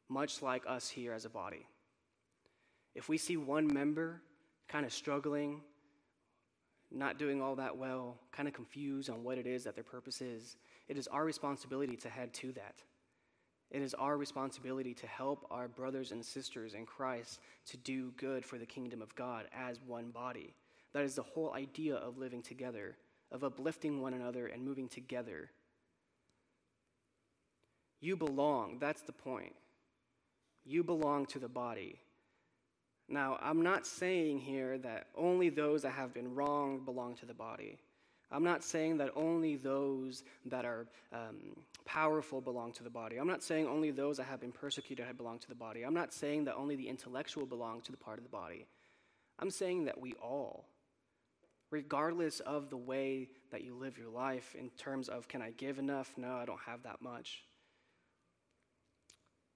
much 0.09 0.43
like 0.43 0.63
us 0.67 0.89
here 0.89 1.13
as 1.13 1.25
a 1.25 1.31
body. 1.31 1.67
If 2.95 3.09
we 3.09 3.19
see 3.19 3.37
one 3.37 3.73
member 3.73 4.23
kind 4.69 4.85
of 4.85 4.93
struggling, 4.93 5.61
not 6.91 7.19
doing 7.19 7.43
all 7.43 7.57
that 7.57 7.77
well, 7.77 8.19
kind 8.33 8.49
of 8.49 8.55
confused 8.55 9.11
on 9.11 9.23
what 9.23 9.39
it 9.39 9.47
is 9.47 9.65
that 9.65 9.75
their 9.75 9.85
purpose 9.85 10.21
is, 10.21 10.57
it 10.89 10.97
is 10.97 11.07
our 11.09 11.25
responsibility 11.25 11.97
to 11.97 12.09
head 12.09 12.33
to 12.35 12.53
that. 12.53 12.83
It 13.71 13.83
is 13.83 13.93
our 13.95 14.17
responsibility 14.17 14.95
to 14.95 15.07
help 15.07 15.47
our 15.51 15.69
brothers 15.69 16.13
and 16.13 16.25
sisters 16.25 16.73
in 16.73 16.87
Christ 16.87 17.41
to 17.67 17.77
do 17.77 18.13
good 18.17 18.45
for 18.45 18.57
the 18.57 18.65
kingdom 18.65 19.03
of 19.03 19.15
God 19.15 19.45
as 19.55 19.79
one 19.87 20.11
body. 20.11 20.55
That 20.95 21.05
is 21.05 21.15
the 21.15 21.23
whole 21.23 21.53
idea 21.53 21.97
of 21.97 22.17
living 22.17 22.43
together 22.43 22.97
of 23.31 23.45
uplifting 23.45 24.01
one 24.01 24.15
another 24.15 24.47
and 24.47 24.65
moving 24.65 24.89
together. 24.89 25.51
You 28.01 28.17
belong, 28.17 28.79
that's 28.79 29.03
the 29.03 29.13
point. 29.13 29.55
You 30.65 30.83
belong 30.83 31.27
to 31.27 31.39
the 31.39 31.49
body. 31.49 31.99
Now, 33.09 33.39
I'm 33.41 33.63
not 33.63 33.87
saying 33.87 34.41
here 34.41 34.79
that 34.79 35.07
only 35.17 35.49
those 35.49 35.83
that 35.83 35.93
have 35.93 36.13
been 36.13 36.35
wronged 36.35 36.85
belong 36.85 37.15
to 37.17 37.27
the 37.27 37.35
body. 37.35 37.79
I'm 38.31 38.45
not 38.45 38.63
saying 38.63 38.99
that 38.99 39.11
only 39.17 39.57
those 39.57 40.25
that 40.45 40.67
are 40.67 40.87
um, 41.15 41.57
powerful 41.87 42.43
belong 42.43 42.73
to 42.73 42.85
the 42.85 42.91
body. 42.91 43.17
I'm 43.17 43.27
not 43.27 43.43
saying 43.43 43.67
only 43.67 43.91
those 43.91 44.19
that 44.19 44.25
have 44.25 44.41
been 44.41 44.53
persecuted 44.53 45.07
have 45.07 45.17
belong 45.17 45.39
to 45.39 45.49
the 45.49 45.55
body. 45.55 45.85
I'm 45.85 45.95
not 45.95 46.13
saying 46.13 46.45
that 46.45 46.55
only 46.55 46.77
the 46.77 46.89
intellectual 46.89 47.47
belong 47.47 47.81
to 47.83 47.91
the 47.91 47.97
part 47.97 48.19
of 48.19 48.25
the 48.25 48.31
body. 48.31 48.67
I'm 49.39 49.51
saying 49.51 49.87
that 49.87 49.99
we 49.99 50.13
all 50.23 50.67
regardless 51.71 52.41
of 52.41 52.71
the 52.71 52.77
way 52.77 53.29
that 53.51 53.63
you 53.63 53.75
live 53.75 53.99
your 53.99 54.09
life 54.09 54.55
in 54.59 54.71
terms 54.71 55.09
of 55.09 55.29
can 55.29 55.43
I 55.43 55.51
give 55.51 55.79
enough? 55.79 56.13
No, 56.17 56.37
I 56.37 56.45
don't 56.45 56.61
have 56.67 56.83
that 56.85 57.03
much. 57.03 57.45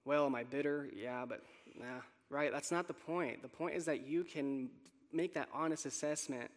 Well, 0.05 0.25
am 0.25 0.35
I 0.35 0.43
bitter? 0.43 0.89
Yeah, 0.95 1.25
but 1.27 1.41
nah, 1.79 2.01
right? 2.29 2.51
That's 2.51 2.71
not 2.71 2.87
the 2.87 2.93
point. 2.93 3.41
The 3.41 3.47
point 3.47 3.75
is 3.75 3.85
that 3.85 4.05
you 4.05 4.23
can 4.23 4.69
make 5.11 5.33
that 5.35 5.47
honest 5.53 5.85
assessment 5.85 6.51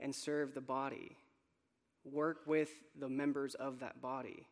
and 0.00 0.14
serve 0.14 0.54
the 0.54 0.60
body, 0.60 1.16
work 2.04 2.38
with 2.46 2.70
the 2.98 3.08
members 3.08 3.54
of 3.54 3.80
that 3.80 4.00
body. 4.00 4.46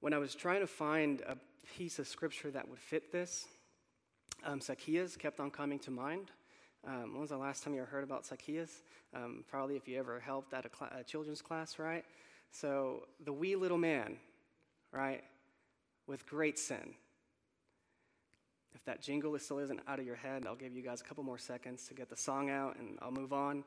When 0.00 0.12
I 0.12 0.18
was 0.18 0.34
trying 0.34 0.60
to 0.60 0.66
find 0.66 1.22
a 1.22 1.36
piece 1.76 1.98
of 1.98 2.08
scripture 2.08 2.50
that 2.50 2.68
would 2.68 2.78
fit 2.78 3.12
this, 3.12 3.46
um, 4.44 4.60
Zacchaeus 4.60 5.16
kept 5.16 5.40
on 5.40 5.50
coming 5.50 5.78
to 5.80 5.90
mind. 5.90 6.30
Um, 6.86 7.12
when 7.12 7.20
was 7.20 7.30
the 7.30 7.36
last 7.36 7.62
time 7.62 7.74
you 7.74 7.82
heard 7.82 8.04
about 8.04 8.26
Zacchaeus? 8.26 8.82
Um, 9.14 9.44
probably 9.48 9.76
if 9.76 9.86
you 9.86 9.98
ever 9.98 10.18
helped 10.18 10.54
at 10.54 10.64
a, 10.64 10.70
cl- 10.76 10.90
a 10.98 11.04
children's 11.04 11.42
class, 11.42 11.78
right? 11.78 12.04
So, 12.52 13.06
the 13.24 13.32
wee 13.32 13.54
little 13.54 13.78
man, 13.78 14.16
right, 14.92 15.22
with 16.10 16.26
great 16.26 16.58
sin. 16.58 16.94
If 18.74 18.84
that 18.84 19.00
jingle 19.00 19.38
still 19.38 19.60
isn't 19.60 19.80
out 19.86 20.00
of 20.00 20.04
your 20.04 20.16
head, 20.16 20.44
I'll 20.46 20.56
give 20.56 20.74
you 20.74 20.82
guys 20.82 21.00
a 21.00 21.04
couple 21.04 21.22
more 21.22 21.38
seconds 21.38 21.86
to 21.86 21.94
get 21.94 22.10
the 22.10 22.16
song 22.16 22.50
out 22.50 22.76
and 22.78 22.98
I'll 23.00 23.12
move 23.12 23.32
on. 23.32 23.62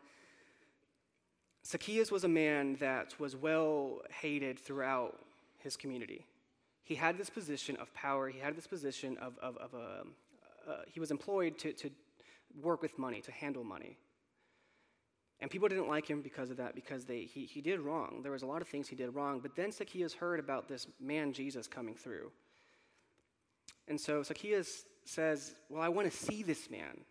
Zacchaeus 1.65 2.11
was 2.11 2.25
a 2.25 2.27
man 2.27 2.75
that 2.81 3.17
was 3.17 3.37
well 3.37 4.01
hated 4.21 4.59
throughout 4.59 5.17
his 5.59 5.77
community. 5.77 6.25
He 6.83 6.95
had 6.95 7.17
this 7.17 7.29
position 7.29 7.77
of 7.77 7.93
power, 7.93 8.27
he 8.27 8.39
had 8.39 8.57
this 8.57 8.67
position 8.67 9.17
of, 9.19 9.37
of, 9.41 9.55
of 9.57 9.73
a, 9.73 10.69
uh, 10.69 10.75
he 10.85 10.99
was 10.99 11.11
employed 11.11 11.57
to, 11.59 11.71
to 11.71 11.89
work 12.61 12.81
with 12.81 12.99
money, 12.99 13.21
to 13.21 13.31
handle 13.31 13.63
money. 13.63 13.97
And 15.39 15.51
people 15.51 15.67
didn't 15.67 15.89
like 15.89 16.07
him 16.07 16.21
because 16.21 16.49
of 16.51 16.57
that, 16.57 16.75
because 16.75 17.05
they, 17.05 17.21
he, 17.21 17.45
he 17.45 17.59
did 17.59 17.79
wrong. 17.79 18.21
There 18.23 18.31
was 18.31 18.43
a 18.43 18.45
lot 18.45 18.61
of 18.61 18.67
things 18.67 18.87
he 18.87 18.95
did 18.95 19.13
wrong. 19.13 19.39
But 19.39 19.55
then 19.55 19.71
Zacchaeus 19.71 20.13
heard 20.13 20.39
about 20.39 20.67
this 20.67 20.87
man, 21.01 21.33
Jesus, 21.33 21.67
coming 21.67 21.95
through. 21.95 22.31
And 23.87 23.99
so 23.99 24.23
Zacchaeus 24.23 24.85
says, 25.05 25.55
Well, 25.69 25.81
I 25.81 25.89
want 25.89 26.09
to 26.09 26.17
see 26.17 26.43
this 26.43 26.69
man. 26.69 27.01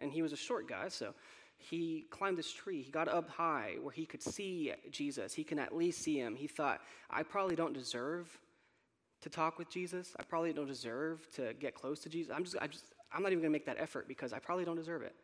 And 0.00 0.10
he 0.10 0.22
was 0.22 0.32
a 0.32 0.36
short 0.36 0.68
guy, 0.68 0.88
so 0.88 1.14
he 1.58 2.06
climbed 2.10 2.38
this 2.38 2.52
tree. 2.52 2.82
He 2.82 2.90
got 2.90 3.08
up 3.08 3.28
high 3.28 3.76
where 3.80 3.92
he 3.92 4.04
could 4.04 4.22
see 4.22 4.72
Jesus. 4.90 5.32
He 5.32 5.44
can 5.44 5.58
at 5.58 5.74
least 5.74 6.02
see 6.02 6.18
him. 6.18 6.34
He 6.34 6.48
thought, 6.48 6.80
I 7.10 7.22
probably 7.22 7.54
don't 7.54 7.72
deserve 7.72 8.36
to 9.20 9.30
talk 9.30 9.58
with 9.58 9.70
Jesus. 9.70 10.14
I 10.18 10.24
probably 10.24 10.52
don't 10.52 10.66
deserve 10.66 11.28
to 11.36 11.54
get 11.54 11.74
close 11.74 12.00
to 12.00 12.08
Jesus. 12.08 12.32
I'm 12.34 12.44
just, 12.44 12.56
I 12.60 12.66
just 12.66 12.86
I'm 13.12 13.22
not 13.22 13.32
even 13.32 13.42
going 13.42 13.52
to 13.52 13.56
make 13.56 13.66
that 13.66 13.76
effort 13.78 14.08
because 14.08 14.32
I 14.32 14.38
probably 14.38 14.64
don't 14.64 14.76
deserve 14.76 15.02
it. 15.02 15.14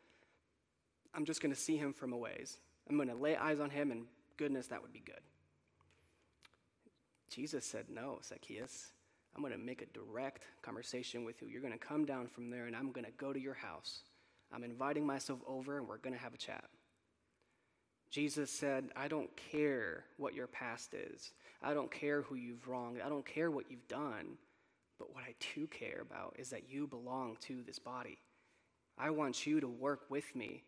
I'm 1.19 1.25
just 1.25 1.43
going 1.43 1.53
to 1.53 1.61
see 1.61 1.77
him 1.77 1.93
from 1.93 2.13
a 2.13 2.17
ways. 2.17 2.59
I'm 2.89 2.95
going 2.95 3.09
to 3.09 3.15
lay 3.17 3.35
eyes 3.35 3.59
on 3.59 3.71
him, 3.71 3.91
and 3.91 4.05
goodness, 4.37 4.69
that 4.69 4.81
would 4.81 4.93
be 4.93 5.03
good. 5.05 5.19
Jesus 7.29 7.65
said, 7.65 7.87
No, 7.91 8.21
Zacchaeus. 8.25 8.93
I'm 9.35 9.43
going 9.43 9.53
to 9.53 9.59
make 9.59 9.83
a 9.83 9.87
direct 9.87 10.45
conversation 10.63 11.25
with 11.25 11.43
you. 11.43 11.49
You're 11.49 11.61
going 11.61 11.73
to 11.73 11.79
come 11.79 12.05
down 12.05 12.29
from 12.29 12.51
there, 12.51 12.67
and 12.67 12.77
I'm 12.77 12.93
going 12.93 13.05
to 13.05 13.11
go 13.19 13.33
to 13.33 13.41
your 13.41 13.55
house. 13.55 14.03
I'm 14.53 14.63
inviting 14.63 15.05
myself 15.05 15.41
over, 15.45 15.79
and 15.79 15.89
we're 15.89 15.99
going 15.99 16.15
to 16.15 16.23
have 16.23 16.35
a 16.35 16.39
chat. 16.39 16.67
Jesus 18.13 18.49
said, 18.49 18.85
I 18.95 19.09
don't 19.09 19.31
care 19.51 20.05
what 20.19 20.35
your 20.35 20.47
past 20.47 20.95
is. 20.95 21.33
I 21.61 21.75
don't 21.75 21.91
care 21.91 22.23
who 22.23 22.37
you've 22.37 22.69
wronged. 22.69 23.01
I 23.05 23.09
don't 23.09 23.27
care 23.27 23.51
what 23.51 23.69
you've 23.69 23.89
done. 23.89 24.39
But 25.01 25.13
what 25.13 25.25
I 25.25 25.35
do 25.53 25.67
care 25.67 26.01
about 26.01 26.37
is 26.39 26.51
that 26.51 26.71
you 26.71 26.87
belong 26.87 27.39
to 27.49 27.65
this 27.67 27.81
body. 27.81 28.21
I 28.97 29.11
want 29.11 29.49
you 29.49 29.59
to 29.59 29.69
work 29.69 30.03
with 30.09 30.37
me. 30.37 30.63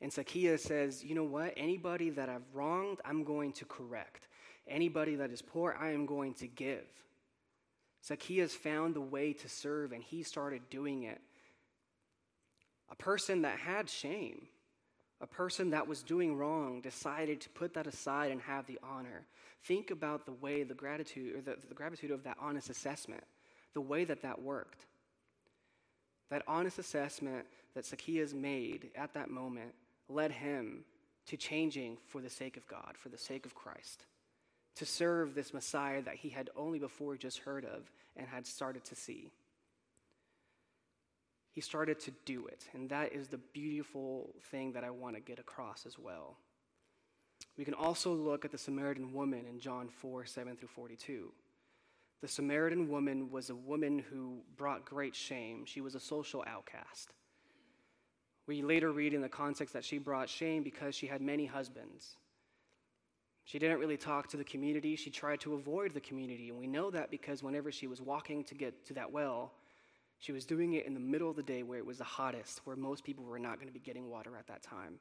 And 0.00 0.12
Zacchaeus 0.12 0.62
says, 0.62 1.04
You 1.04 1.14
know 1.14 1.24
what? 1.24 1.54
Anybody 1.56 2.10
that 2.10 2.28
I've 2.28 2.54
wronged, 2.54 2.98
I'm 3.04 3.24
going 3.24 3.52
to 3.54 3.64
correct. 3.64 4.28
Anybody 4.68 5.16
that 5.16 5.30
is 5.30 5.42
poor, 5.42 5.76
I 5.78 5.90
am 5.90 6.06
going 6.06 6.34
to 6.34 6.46
give. 6.46 6.86
Zacchaeus 8.04 8.54
found 8.54 8.94
the 8.94 9.00
way 9.00 9.32
to 9.34 9.48
serve 9.48 9.92
and 9.92 10.02
he 10.02 10.22
started 10.22 10.62
doing 10.70 11.02
it. 11.02 11.20
A 12.90 12.94
person 12.94 13.42
that 13.42 13.58
had 13.58 13.90
shame, 13.90 14.46
a 15.20 15.26
person 15.26 15.70
that 15.70 15.86
was 15.86 16.02
doing 16.02 16.36
wrong, 16.36 16.80
decided 16.80 17.40
to 17.42 17.50
put 17.50 17.74
that 17.74 17.86
aside 17.86 18.30
and 18.30 18.40
have 18.40 18.66
the 18.66 18.78
honor. 18.82 19.26
Think 19.64 19.90
about 19.90 20.24
the 20.24 20.32
way 20.32 20.62
the 20.62 20.74
gratitude 20.74 21.36
or 21.36 21.40
the, 21.42 21.56
the 21.68 21.74
gratitude 21.74 22.10
of 22.10 22.24
that 22.24 22.38
honest 22.40 22.70
assessment, 22.70 23.22
the 23.74 23.80
way 23.80 24.04
that 24.04 24.22
that 24.22 24.40
worked. 24.40 24.86
That 26.30 26.42
honest 26.48 26.78
assessment 26.78 27.44
that 27.74 27.84
Zacchaeus 27.84 28.32
made 28.32 28.90
at 28.96 29.14
that 29.14 29.30
moment 29.30 29.74
led 30.10 30.32
him 30.32 30.84
to 31.26 31.36
changing 31.36 31.98
for 32.06 32.20
the 32.20 32.30
sake 32.30 32.56
of 32.56 32.66
God, 32.66 32.94
for 32.96 33.08
the 33.08 33.18
sake 33.18 33.46
of 33.46 33.54
Christ, 33.54 34.06
to 34.76 34.86
serve 34.86 35.34
this 35.34 35.54
Messiah 35.54 36.02
that 36.02 36.16
he 36.16 36.28
had 36.28 36.50
only 36.56 36.78
before 36.78 37.16
just 37.16 37.38
heard 37.38 37.64
of 37.64 37.90
and 38.16 38.26
had 38.26 38.46
started 38.46 38.84
to 38.86 38.94
see. 38.94 39.30
He 41.52 41.60
started 41.60 41.98
to 42.00 42.12
do 42.24 42.46
it, 42.46 42.68
and 42.72 42.88
that 42.90 43.12
is 43.12 43.28
the 43.28 43.38
beautiful 43.38 44.34
thing 44.50 44.72
that 44.72 44.84
I 44.84 44.90
want 44.90 45.16
to 45.16 45.20
get 45.20 45.38
across 45.38 45.84
as 45.84 45.98
well. 45.98 46.36
We 47.56 47.64
can 47.64 47.74
also 47.74 48.12
look 48.12 48.44
at 48.44 48.52
the 48.52 48.58
Samaritan 48.58 49.12
woman 49.12 49.44
in 49.48 49.58
John 49.58 49.88
4 49.88 50.24
7 50.26 50.56
through 50.56 50.68
42. 50.68 51.32
The 52.20 52.28
Samaritan 52.28 52.88
woman 52.88 53.30
was 53.30 53.50
a 53.50 53.54
woman 53.54 53.98
who 53.98 54.40
brought 54.56 54.84
great 54.84 55.14
shame. 55.14 55.64
She 55.64 55.80
was 55.80 55.94
a 55.94 56.00
social 56.00 56.44
outcast. 56.46 57.14
We 58.50 58.62
later 58.62 58.90
read 58.90 59.14
in 59.14 59.20
the 59.20 59.28
context 59.28 59.74
that 59.74 59.84
she 59.84 59.98
brought 59.98 60.28
shame 60.28 60.64
because 60.64 60.96
she 60.96 61.06
had 61.06 61.22
many 61.22 61.46
husbands. 61.46 62.16
She 63.44 63.60
didn't 63.60 63.78
really 63.78 63.96
talk 63.96 64.26
to 64.30 64.36
the 64.36 64.42
community. 64.42 64.96
She 64.96 65.08
tried 65.08 65.38
to 65.42 65.54
avoid 65.54 65.94
the 65.94 66.00
community. 66.00 66.48
And 66.48 66.58
we 66.58 66.66
know 66.66 66.90
that 66.90 67.12
because 67.12 67.44
whenever 67.44 67.70
she 67.70 67.86
was 67.86 68.00
walking 68.00 68.42
to 68.42 68.56
get 68.56 68.84
to 68.86 68.94
that 68.94 69.12
well, 69.12 69.52
she 70.18 70.32
was 70.32 70.44
doing 70.44 70.72
it 70.72 70.84
in 70.84 70.94
the 70.94 70.98
middle 70.98 71.30
of 71.30 71.36
the 71.36 71.44
day 71.44 71.62
where 71.62 71.78
it 71.78 71.86
was 71.86 71.98
the 71.98 72.04
hottest, 72.04 72.62
where 72.64 72.74
most 72.74 73.04
people 73.04 73.22
were 73.22 73.38
not 73.38 73.54
going 73.58 73.68
to 73.68 73.72
be 73.72 73.78
getting 73.78 74.10
water 74.10 74.32
at 74.36 74.48
that 74.48 74.64
time. 74.64 74.98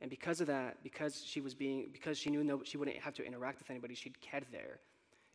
And 0.00 0.08
because 0.08 0.40
of 0.40 0.46
that, 0.46 0.82
because 0.82 1.22
she 1.22 1.42
was 1.42 1.54
being, 1.54 1.90
because 1.92 2.16
she 2.16 2.30
knew 2.30 2.42
no, 2.42 2.62
she 2.64 2.78
wouldn't 2.78 2.96
have 2.96 3.12
to 3.16 3.22
interact 3.22 3.58
with 3.58 3.68
anybody, 3.68 3.96
she'd 3.96 4.16
head 4.26 4.46
there. 4.50 4.78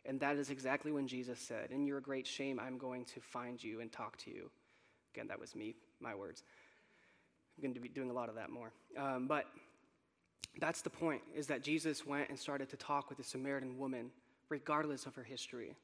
And 0.06 0.20
that 0.22 0.38
is 0.38 0.50
exactly 0.50 0.92
when 0.92 1.08
Jesus 1.08 1.40
said, 1.40 1.70
In 1.70 1.86
your 1.86 2.02
great 2.02 2.26
shame, 2.26 2.60
I'm 2.60 2.80
going 2.80 3.06
to 3.14 3.20
find 3.20 3.64
you 3.64 3.80
and 3.80 3.92
talk 3.92 4.18
to 4.24 4.32
you. 4.32 4.50
Again, 5.14 5.28
that 5.28 5.40
was 5.40 5.56
me, 5.56 5.76
my 6.00 6.16
words. 6.16 6.42
I'm 7.58 7.62
going 7.62 7.74
to 7.74 7.80
be 7.80 7.90
doing 7.90 8.10
a 8.10 8.14
lot 8.14 8.30
of 8.30 8.36
that 8.36 8.50
more. 8.50 8.72
Um, 8.98 9.28
but 9.28 9.46
that's 10.60 10.82
the 10.82 10.90
point, 10.90 11.22
is 11.36 11.48
that 11.48 11.64
Jesus 11.64 12.06
went 12.06 12.30
and 12.30 12.38
started 12.38 12.70
to 12.70 12.78
talk 12.78 13.10
with 13.10 13.18
the 13.18 13.24
Samaritan 13.24 13.78
woman, 13.78 14.12
regardless 14.50 15.06
of 15.06 15.16
her 15.16 15.24
history. 15.24 15.76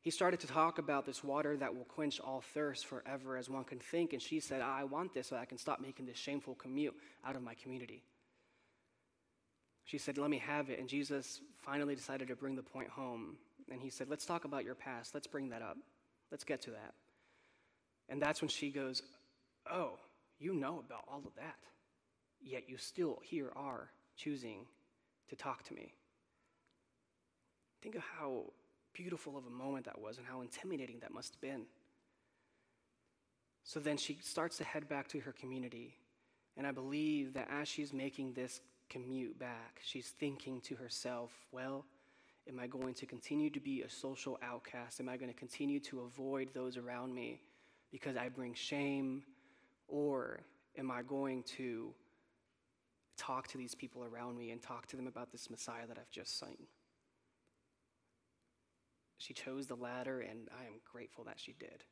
He 0.00 0.10
started 0.10 0.38
to 0.40 0.46
talk 0.46 0.78
about 0.78 1.06
this 1.06 1.24
water 1.24 1.56
that 1.56 1.74
will 1.74 1.84
quench 1.84 2.20
all 2.20 2.42
thirst 2.52 2.84
forever, 2.84 3.38
as 3.38 3.48
one 3.48 3.64
can 3.64 3.78
think. 3.78 4.12
And 4.12 4.20
she 4.20 4.38
said, 4.38 4.60
I 4.60 4.84
want 4.84 5.14
this 5.14 5.28
so 5.28 5.36
I 5.36 5.46
can 5.46 5.56
stop 5.56 5.80
making 5.80 6.04
this 6.04 6.18
shameful 6.18 6.54
commute 6.56 6.94
out 7.26 7.36
of 7.36 7.42
my 7.42 7.54
community. 7.54 8.02
She 9.84 9.96
said, 9.96 10.18
Let 10.18 10.28
me 10.28 10.38
have 10.38 10.68
it. 10.68 10.78
And 10.78 10.88
Jesus 10.88 11.40
finally 11.56 11.94
decided 11.94 12.28
to 12.28 12.36
bring 12.36 12.54
the 12.54 12.62
point 12.62 12.88
home. 12.88 13.36
And 13.70 13.80
he 13.80 13.88
said, 13.88 14.08
Let's 14.10 14.26
talk 14.26 14.44
about 14.44 14.64
your 14.64 14.74
past. 14.74 15.14
Let's 15.14 15.26
bring 15.26 15.48
that 15.50 15.62
up. 15.62 15.78
Let's 16.30 16.44
get 16.44 16.60
to 16.62 16.70
that. 16.72 16.92
And 18.10 18.20
that's 18.20 18.42
when 18.42 18.50
she 18.50 18.70
goes, 18.70 19.02
Oh, 19.70 19.92
you 20.44 20.54
know 20.54 20.82
about 20.86 21.04
all 21.10 21.22
of 21.26 21.34
that. 21.36 21.56
Yet 22.40 22.68
you 22.68 22.76
still 22.76 23.18
here 23.22 23.50
are 23.56 23.88
choosing 24.16 24.66
to 25.30 25.36
talk 25.36 25.62
to 25.64 25.74
me. 25.74 25.94
Think 27.82 27.94
of 27.94 28.02
how 28.02 28.44
beautiful 28.92 29.38
of 29.38 29.46
a 29.46 29.50
moment 29.50 29.86
that 29.86 29.98
was 29.98 30.18
and 30.18 30.26
how 30.26 30.42
intimidating 30.42 30.98
that 31.00 31.12
must 31.12 31.34
have 31.34 31.40
been. 31.40 31.62
So 33.64 33.80
then 33.80 33.96
she 33.96 34.18
starts 34.22 34.58
to 34.58 34.64
head 34.64 34.86
back 34.88 35.08
to 35.08 35.20
her 35.20 35.32
community. 35.32 35.96
And 36.58 36.66
I 36.66 36.70
believe 36.70 37.32
that 37.32 37.48
as 37.50 37.66
she's 37.66 37.94
making 37.94 38.34
this 38.34 38.60
commute 38.90 39.38
back, 39.38 39.80
she's 39.82 40.10
thinking 40.10 40.60
to 40.62 40.76
herself, 40.76 41.30
well, 41.50 41.86
am 42.46 42.60
I 42.60 42.66
going 42.66 42.92
to 42.94 43.06
continue 43.06 43.48
to 43.50 43.60
be 43.60 43.80
a 43.80 43.88
social 43.88 44.38
outcast? 44.42 45.00
Am 45.00 45.08
I 45.08 45.16
going 45.16 45.32
to 45.32 45.38
continue 45.38 45.80
to 45.80 46.02
avoid 46.02 46.50
those 46.52 46.76
around 46.76 47.14
me 47.14 47.40
because 47.90 48.16
I 48.16 48.28
bring 48.28 48.52
shame? 48.52 49.22
Or 49.94 50.40
am 50.76 50.90
I 50.90 51.02
going 51.02 51.44
to 51.56 51.94
talk 53.16 53.46
to 53.46 53.58
these 53.58 53.76
people 53.76 54.02
around 54.02 54.36
me 54.36 54.50
and 54.50 54.60
talk 54.60 54.86
to 54.88 54.96
them 54.96 55.06
about 55.06 55.30
this 55.30 55.48
Messiah 55.48 55.86
that 55.86 55.96
I've 55.96 56.10
just 56.10 56.40
seen? 56.40 56.66
She 59.18 59.34
chose 59.34 59.68
the 59.68 59.76
latter, 59.76 60.18
and 60.18 60.48
I 60.60 60.64
am 60.64 60.80
grateful 60.90 61.22
that 61.24 61.38
she 61.38 61.54
did. 61.60 61.84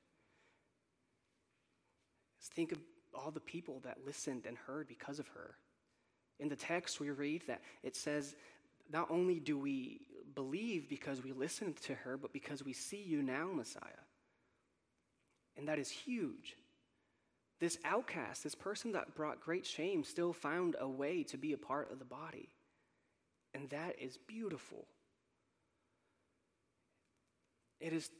Think 2.56 2.72
of 2.72 2.78
all 3.14 3.30
the 3.30 3.38
people 3.38 3.80
that 3.84 3.98
listened 4.04 4.46
and 4.46 4.56
heard 4.58 4.88
because 4.88 5.20
of 5.20 5.28
her. 5.28 5.54
In 6.40 6.48
the 6.48 6.56
text, 6.56 6.98
we 6.98 7.10
read 7.10 7.44
that 7.46 7.62
it 7.84 7.94
says, 7.94 8.34
Not 8.92 9.12
only 9.12 9.38
do 9.38 9.56
we 9.56 10.00
believe 10.34 10.88
because 10.88 11.22
we 11.22 11.30
listened 11.30 11.76
to 11.82 11.94
her, 11.94 12.16
but 12.16 12.32
because 12.32 12.64
we 12.64 12.72
see 12.72 13.00
you 13.00 13.22
now, 13.22 13.52
Messiah. 13.54 14.02
And 15.56 15.68
that 15.68 15.78
is 15.78 15.88
huge. 15.88 16.56
This 17.62 17.78
outcast, 17.84 18.42
this 18.42 18.56
person 18.56 18.90
that 18.90 19.14
brought 19.14 19.40
great 19.40 19.64
shame, 19.64 20.02
still 20.02 20.32
found 20.32 20.74
a 20.80 20.88
way 20.88 21.22
to 21.22 21.36
be 21.36 21.52
a 21.52 21.56
part 21.56 21.92
of 21.92 22.00
the 22.00 22.04
body. 22.04 22.48
And 23.54 23.70
that 23.70 23.94
is 24.00 24.18
beautiful. 24.26 24.84
It 27.78 27.92
is. 27.92 28.10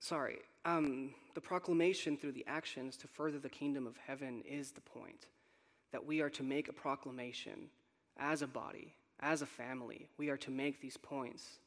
Sorry, 0.00 0.38
um, 0.64 1.12
the 1.34 1.42
proclamation 1.42 2.16
through 2.16 2.32
the 2.32 2.46
actions 2.48 2.96
to 2.96 3.06
further 3.06 3.38
the 3.38 3.50
kingdom 3.50 3.86
of 3.86 3.98
heaven 4.06 4.42
is 4.48 4.70
the 4.70 4.80
point. 4.80 5.26
That 5.92 6.06
we 6.06 6.22
are 6.22 6.30
to 6.30 6.42
make 6.42 6.68
a 6.68 6.72
proclamation 6.72 7.68
as 8.16 8.40
a 8.40 8.46
body, 8.46 8.94
as 9.20 9.42
a 9.42 9.46
family. 9.46 10.08
We 10.16 10.30
are 10.30 10.38
to 10.38 10.50
make 10.50 10.80
these 10.80 10.96
points. 10.96 11.58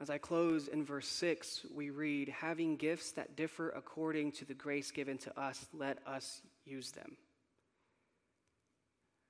As 0.00 0.10
I 0.10 0.18
close 0.18 0.68
in 0.68 0.84
verse 0.84 1.08
6, 1.08 1.66
we 1.74 1.90
read, 1.90 2.28
Having 2.28 2.76
gifts 2.76 3.12
that 3.12 3.36
differ 3.36 3.70
according 3.70 4.32
to 4.32 4.44
the 4.44 4.54
grace 4.54 4.92
given 4.92 5.18
to 5.18 5.40
us, 5.40 5.66
let 5.72 5.98
us 6.06 6.40
use 6.64 6.92
them. 6.92 7.16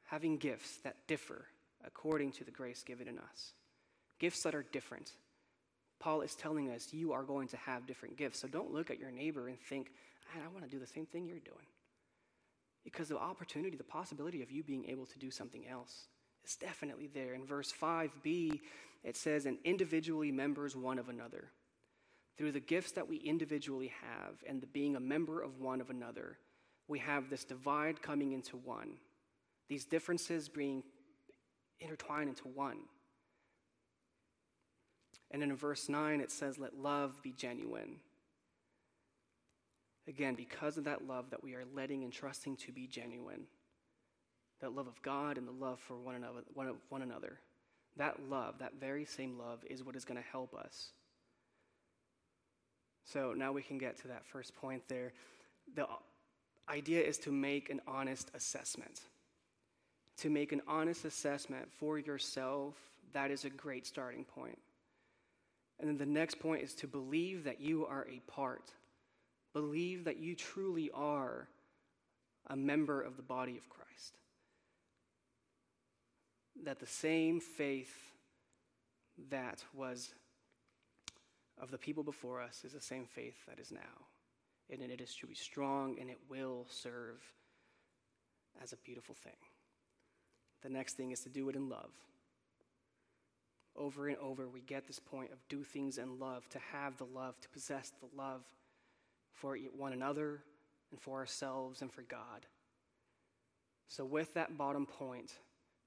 Having 0.07 0.39
gifts 0.39 0.77
that 0.85 0.97
differ 1.07 1.47
according 1.87 2.33
to 2.33 2.45
the 2.45 2.51
grace 2.51 2.83
given 2.83 3.09
in 3.09 3.19
us. 3.19 3.53
Gifts 4.19 4.43
that 4.43 4.55
are 4.55 4.65
different. 4.73 5.13
Paul 6.01 6.21
is 6.21 6.35
telling 6.35 6.71
us 6.71 6.93
you 6.93 7.13
are 7.13 7.23
going 7.23 7.49
to 7.49 7.57
have 7.57 7.87
different 7.87 8.17
gifts. 8.17 8.41
So 8.41 8.49
don't 8.49 8.73
look 8.73 8.91
at 8.91 8.99
your 8.99 9.11
neighbor 9.11 9.49
and 9.49 9.59
think, 9.59 9.91
I 10.35 10.47
want 10.49 10.65
to 10.65 10.71
do 10.71 10.79
the 10.79 10.87
same 10.87 11.07
thing 11.07 11.27
you're 11.27 11.39
doing. 11.39 11.67
Because 12.85 13.09
the 13.09 13.19
opportunity, 13.19 13.77
the 13.77 13.85
possibility 13.85 14.43
of 14.43 14.51
you 14.51 14.63
being 14.63 14.87
able 14.87 15.07
to 15.07 15.19
do 15.19 15.31
something 15.31 15.67
else 15.67 16.09
is 16.47 16.57
definitely 16.57 17.09
there. 17.13 17.35
In 17.35 17.45
verse 17.45 17.73
5b, 17.73 18.61
it 19.03 19.17
says, 19.17 19.47
And 19.47 19.59
individually 19.65 20.33
members 20.33 20.77
one 20.77 20.99
of 20.99 21.09
another. 21.09 21.51
Through 22.37 22.53
the 22.53 22.61
gifts 22.61 22.93
that 22.93 23.09
we 23.09 23.17
individually 23.17 23.93
have 24.03 24.35
and 24.49 24.61
the 24.61 24.67
being 24.67 24.95
a 24.95 25.01
member 25.01 25.43
of 25.43 25.61
one 25.61 25.81
of 25.81 25.91
another, 25.91 26.39
we 26.87 27.01
have 27.01 27.29
this 27.29 27.45
divide 27.45 28.01
coming 28.01 28.33
into 28.33 28.57
one. 28.57 28.95
These 29.69 29.85
differences 29.85 30.49
being 30.49 30.83
intertwined 31.81 32.29
into 32.29 32.49
one. 32.49 32.79
And 35.31 35.43
in 35.43 35.55
verse 35.57 35.89
9, 35.89 36.21
it 36.21 36.31
says, 36.31 36.59
Let 36.59 36.79
love 36.79 37.23
be 37.23 37.33
genuine. 37.33 37.97
Again, 40.07 40.35
because 40.35 40.79
of 40.79 40.85
that 40.85 41.07
love 41.07 41.31
that 41.31 41.45
we 41.45 41.55
are 41.55 41.65
letting 41.75 42.03
and 42.03 42.13
trusting 42.13 42.57
to 42.57 42.73
be 42.73 42.87
genuine, 42.87 43.43
that 44.61 44.75
love 44.75 44.87
of 44.87 45.03
God 45.03 45.37
and 45.37 45.47
the 45.47 45.53
love 45.53 45.79
for 45.81 45.99
one 45.99 46.15
another, 46.15 46.41
one, 46.55 46.75
one 46.89 47.03
another, 47.03 47.41
that 47.99 48.29
love, 48.29 48.59
that 48.59 48.73
very 48.81 49.05
same 49.05 49.39
love, 49.39 49.61
is 49.69 49.85
what 49.85 49.95
is 49.95 50.05
going 50.05 50.21
to 50.21 50.29
help 50.31 50.55
us. 50.55 50.89
So 53.05 53.33
now 53.33 53.53
we 53.53 53.63
can 53.63 53.79
get 53.79 53.99
to 54.03 54.09
that 54.09 54.27
first 54.27 54.55
point 54.57 54.83
there. 54.89 55.13
The 55.75 55.87
idea 56.69 57.03
is 57.03 57.19
to 57.19 57.33
make 57.33 57.71
an 57.71 57.81
honest 57.87 58.31
assessment 58.35 59.01
to 60.19 60.31
make 60.31 60.53
an 60.53 60.61
honest 60.67 61.05
assessment 61.05 61.69
for 61.79 61.99
yourself, 61.99 62.75
that 63.13 63.31
is 63.31 63.45
a 63.45 63.51
great 63.51 63.87
starting 63.87 64.25
point. 64.25 64.59
And 65.81 65.89
then 65.89 65.97
the 65.97 66.07
next 66.07 66.41
point 66.41 66.63
is 66.63 66.75
to 66.75 66.89
believe 66.89 67.45
that 67.45 67.61
you 67.61 67.87
are 67.87 68.07
a 68.11 68.19
part. 68.31 68.73
Believe 69.53 70.05
that 70.05 70.19
you 70.19 70.35
truly 70.35 70.91
are 70.93 71.49
a 72.49 72.57
member 72.57 73.01
of 73.01 73.17
the 73.17 73.23
body 73.23 73.57
of 73.57 73.69
Christ. 73.69 74.19
That 76.65 76.81
the 76.81 76.87
same 76.87 77.41
faith 77.41 77.95
that 79.31 79.65
was 79.75 80.15
of 81.61 81.71
the 81.71 81.79
people 81.79 82.03
before 82.03 82.41
us 82.41 82.63
is 82.65 82.73
the 82.73 82.81
same 82.81 83.07
faith 83.07 83.37
that 83.49 83.59
is 83.59 83.73
now. 83.73 84.07
And 84.71 84.83
it 84.83 85.01
is 85.01 85.15
to 85.17 85.27
be 85.27 85.35
strong 85.35 85.97
and 86.01 86.11
it 86.11 86.19
will 86.29 86.67
serve 86.71 87.23
as 88.63 88.73
a 88.73 88.77
beautiful 88.77 89.15
thing. 89.15 89.33
The 90.63 90.69
next 90.69 90.97
thing 90.97 91.11
is 91.11 91.21
to 91.21 91.29
do 91.29 91.49
it 91.49 91.57
in 91.57 91.69
love. 91.69 91.91
Over 93.77 94.09
and 94.09 94.17
over, 94.19 94.49
we 94.49 94.61
get 94.61 94.87
this 94.87 94.99
point 94.99 95.33
of 95.33 95.39
do 95.49 95.63
things 95.63 95.99
in 95.99 96.19
love, 96.19 96.49
to 96.51 96.59
have 96.73 96.97
the 96.97 97.05
love, 97.05 97.41
to 97.41 97.49
possess 97.49 97.93
the 98.01 98.09
love 98.17 98.43
for 99.33 99.57
one 99.77 99.93
another 99.93 100.43
and 100.91 101.01
for 101.01 101.19
ourselves 101.19 101.81
and 101.81 101.93
for 101.93 102.03
God. 102.03 102.47
So, 103.87 104.05
with 104.05 104.35
that 104.35 104.59
bottom 104.59 104.85
point, 104.85 105.33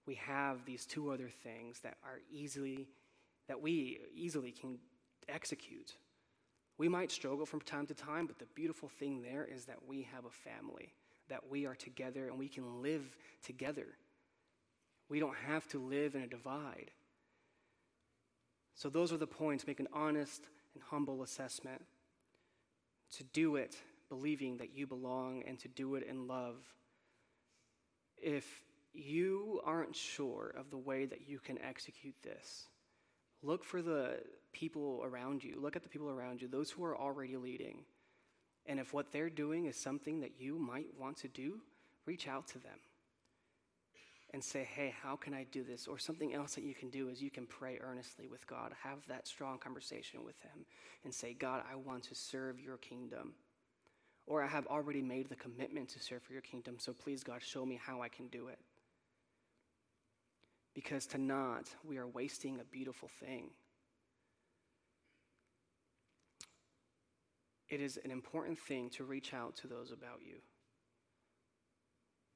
we 0.05 0.15
have 0.15 0.65
these 0.65 0.85
two 0.85 1.11
other 1.11 1.29
things 1.29 1.79
that 1.81 1.97
are 2.03 2.19
easily, 2.31 2.87
that 3.47 3.61
we 3.61 3.99
easily 4.15 4.51
can 4.51 4.79
execute. 5.29 5.93
We 6.77 6.89
might 6.89 7.11
struggle 7.11 7.45
from 7.45 7.61
time 7.61 7.85
to 7.87 7.93
time, 7.93 8.25
but 8.25 8.39
the 8.39 8.47
beautiful 8.55 8.89
thing 8.89 9.21
there 9.21 9.45
is 9.45 9.65
that 9.65 9.77
we 9.87 10.07
have 10.13 10.25
a 10.25 10.29
family, 10.29 10.93
that 11.29 11.49
we 11.49 11.65
are 11.65 11.75
together 11.75 12.27
and 12.27 12.39
we 12.39 12.47
can 12.47 12.81
live 12.81 13.15
together. 13.43 13.85
We 15.09 15.19
don't 15.19 15.35
have 15.47 15.67
to 15.69 15.79
live 15.79 16.15
in 16.15 16.21
a 16.21 16.27
divide. 16.27 16.91
So, 18.73 18.89
those 18.89 19.13
are 19.13 19.17
the 19.17 19.27
points. 19.27 19.67
Make 19.67 19.79
an 19.79 19.89
honest 19.93 20.47
and 20.73 20.81
humble 20.89 21.21
assessment. 21.21 21.83
To 23.17 23.23
do 23.25 23.57
it 23.57 23.75
believing 24.09 24.57
that 24.57 24.73
you 24.73 24.87
belong 24.87 25.43
and 25.45 25.59
to 25.59 25.67
do 25.67 25.95
it 25.95 26.03
in 26.03 26.27
love. 26.27 26.55
If 28.17 28.63
you 28.93 29.61
aren't 29.65 29.95
sure 29.95 30.53
of 30.57 30.69
the 30.69 30.77
way 30.77 31.05
that 31.05 31.27
you 31.27 31.39
can 31.39 31.57
execute 31.61 32.15
this, 32.23 32.67
look 33.41 33.63
for 33.63 33.81
the 33.81 34.19
people 34.53 35.01
around 35.03 35.43
you. 35.43 35.57
Look 35.59 35.75
at 35.75 35.83
the 35.83 35.89
people 35.89 36.09
around 36.09 36.41
you, 36.41 36.47
those 36.47 36.71
who 36.71 36.83
are 36.83 36.97
already 36.97 37.37
leading. 37.37 37.85
And 38.65 38.79
if 38.79 38.93
what 38.93 39.11
they're 39.11 39.29
doing 39.29 39.65
is 39.65 39.75
something 39.75 40.19
that 40.21 40.39
you 40.39 40.59
might 40.59 40.87
want 40.99 41.17
to 41.17 41.27
do, 41.27 41.59
reach 42.05 42.27
out 42.27 42.47
to 42.49 42.59
them 42.59 42.77
and 44.33 44.43
say, 44.43 44.63
hey, 44.63 44.93
how 45.01 45.15
can 45.15 45.33
I 45.33 45.45
do 45.51 45.63
this? 45.63 45.87
Or 45.87 45.99
something 45.99 46.33
else 46.33 46.55
that 46.55 46.63
you 46.63 46.73
can 46.73 46.89
do 46.89 47.09
is 47.09 47.21
you 47.21 47.31
can 47.31 47.45
pray 47.45 47.79
earnestly 47.81 48.27
with 48.27 48.47
God, 48.47 48.71
have 48.81 48.99
that 49.07 49.27
strong 49.27 49.57
conversation 49.57 50.23
with 50.23 50.39
Him, 50.41 50.65
and 51.03 51.13
say, 51.13 51.33
God, 51.33 51.63
I 51.69 51.75
want 51.75 52.03
to 52.03 52.15
serve 52.15 52.59
your 52.59 52.77
kingdom. 52.77 53.33
Or 54.27 54.41
I 54.41 54.47
have 54.47 54.67
already 54.67 55.01
made 55.01 55.27
the 55.27 55.35
commitment 55.35 55.89
to 55.89 55.99
serve 55.99 56.23
for 56.23 56.31
your 56.31 56.41
kingdom, 56.43 56.75
so 56.77 56.93
please, 56.93 57.23
God, 57.23 57.41
show 57.41 57.65
me 57.65 57.79
how 57.83 58.01
I 58.01 58.07
can 58.07 58.27
do 58.27 58.47
it. 58.47 58.59
Because 60.73 61.05
to 61.07 61.17
not, 61.17 61.69
we 61.83 61.97
are 61.97 62.07
wasting 62.07 62.59
a 62.59 62.63
beautiful 62.63 63.09
thing. 63.19 63.49
It 67.69 67.81
is 67.81 67.97
an 68.03 68.11
important 68.11 68.59
thing 68.59 68.89
to 68.91 69.03
reach 69.03 69.33
out 69.33 69.55
to 69.57 69.67
those 69.67 69.91
about 69.91 70.19
you 70.25 70.35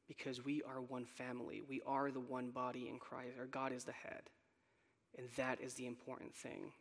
because 0.08 0.44
we 0.46 0.62
are 0.64 0.82
one 0.82 1.06
family. 1.06 1.62
We 1.68 1.82
are 1.86 2.12
the 2.12 2.20
one 2.20 2.52
body 2.52 2.88
in 2.90 3.00
Christ, 3.00 3.38
or 3.40 3.46
God 3.46 3.72
is 3.72 3.84
the 3.84 3.92
head. 3.92 4.22
And 5.18 5.28
that 5.36 5.62
is 5.62 5.74
the 5.74 5.88
important 5.88 6.36
thing. 6.36 6.72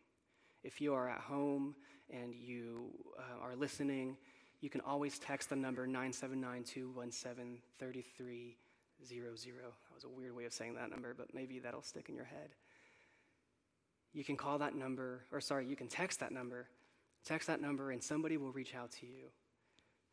If 0.62 0.80
you 0.80 0.94
are 0.94 1.08
at 1.08 1.20
home 1.20 1.74
and 2.10 2.34
you 2.34 2.90
uh, 3.18 3.44
are 3.44 3.54
listening, 3.56 4.16
you 4.60 4.70
can 4.70 4.80
always 4.80 5.18
text 5.18 5.50
the 5.50 5.56
number 5.56 5.86
979 5.86 6.64
217 6.64 7.58
3300. 7.78 9.64
That 9.94 10.02
was 10.02 10.12
a 10.12 10.20
weird 10.20 10.34
way 10.34 10.44
of 10.44 10.52
saying 10.52 10.74
that 10.74 10.90
number, 10.90 11.14
but 11.16 11.32
maybe 11.32 11.60
that'll 11.60 11.82
stick 11.82 12.08
in 12.08 12.16
your 12.16 12.24
head. 12.24 12.48
You 14.12 14.24
can 14.24 14.36
call 14.36 14.58
that 14.58 14.74
number, 14.74 15.20
or 15.30 15.40
sorry, 15.40 15.66
you 15.66 15.76
can 15.76 15.86
text 15.86 16.18
that 16.18 16.32
number. 16.32 16.66
Text 17.24 17.46
that 17.46 17.60
number, 17.60 17.92
and 17.92 18.02
somebody 18.02 18.36
will 18.36 18.50
reach 18.50 18.74
out 18.74 18.90
to 18.92 19.06
you. 19.06 19.26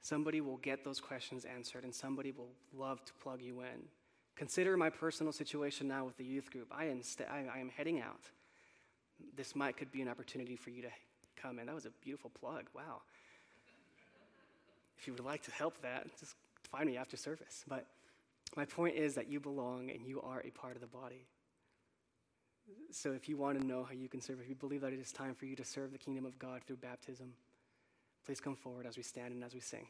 Somebody 0.01 0.39
will 0.39 0.57
get 0.57 0.83
those 0.83 0.99
questions 0.99 1.45
answered, 1.45 1.83
and 1.83 1.93
somebody 1.93 2.31
will 2.31 2.51
love 2.75 3.03
to 3.05 3.13
plug 3.23 3.41
you 3.41 3.61
in. 3.61 3.87
Consider 4.35 4.77
my 4.77 4.91
personal 4.91 5.33
situation 5.33 5.87
now 5.87 6.05
with 6.05 6.15
the 6.17 6.23
youth 6.23 6.51
group. 6.51 6.67
I 6.71 6.85
am, 6.85 7.01
st- 7.01 7.27
I, 7.27 7.47
I 7.55 7.57
am 7.57 7.69
heading 7.69 8.01
out. 8.01 8.29
This 9.35 9.55
might 9.55 9.77
could 9.77 9.91
be 9.91 10.03
an 10.03 10.07
opportunity 10.07 10.55
for 10.55 10.69
you 10.69 10.83
to 10.83 10.89
come 11.35 11.57
in. 11.57 11.65
That 11.65 11.75
was 11.75 11.87
a 11.87 11.91
beautiful 12.03 12.29
plug. 12.39 12.65
Wow. 12.75 13.01
If 14.99 15.07
you 15.07 15.13
would 15.13 15.25
like 15.25 15.41
to 15.43 15.51
help 15.51 15.81
that, 15.81 16.07
just 16.19 16.35
find 16.71 16.85
me 16.85 16.97
after 16.97 17.17
service. 17.17 17.65
But 17.67 17.87
my 18.55 18.65
point 18.65 18.95
is 18.95 19.15
that 19.15 19.29
you 19.29 19.39
belong 19.39 19.89
and 19.89 20.05
you 20.05 20.21
are 20.21 20.41
a 20.41 20.51
part 20.51 20.75
of 20.75 20.81
the 20.81 20.87
body. 20.87 21.27
So 22.91 23.11
if 23.13 23.27
you 23.29 23.37
want 23.37 23.59
to 23.59 23.65
know 23.65 23.83
how 23.83 23.93
you 23.93 24.09
can 24.09 24.21
serve, 24.21 24.39
if 24.41 24.49
you 24.49 24.55
believe 24.55 24.81
that 24.81 24.93
it 24.93 24.99
is 24.99 25.11
time 25.11 25.33
for 25.35 25.45
you 25.45 25.55
to 25.55 25.65
serve 25.65 25.91
the 25.91 25.97
kingdom 25.97 26.25
of 26.25 26.37
God 26.37 26.61
through 26.65 26.77
baptism, 26.77 27.33
please 28.25 28.39
come 28.39 28.55
forward 28.55 28.85
as 28.85 28.97
we 28.97 29.03
stand 29.03 29.33
and 29.33 29.43
as 29.43 29.53
we 29.53 29.59
sing. 29.59 29.87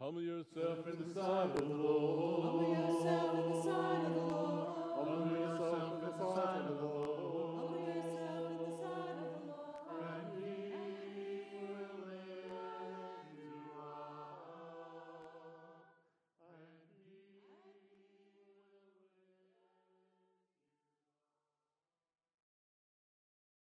Humble 0.00 0.22
yourself 0.22 0.86
in 0.86 1.08
the 1.08 1.14
sight 1.14 1.50
of 1.50 1.56
the 1.56 1.64
Lord. 1.64 2.44
Humble 2.44 2.68
yourself 2.68 3.34
in 3.34 3.50
the 3.50 3.62
sight 3.62 4.06
of 4.06 4.14
the 4.14 4.20
Lord. 4.20 4.25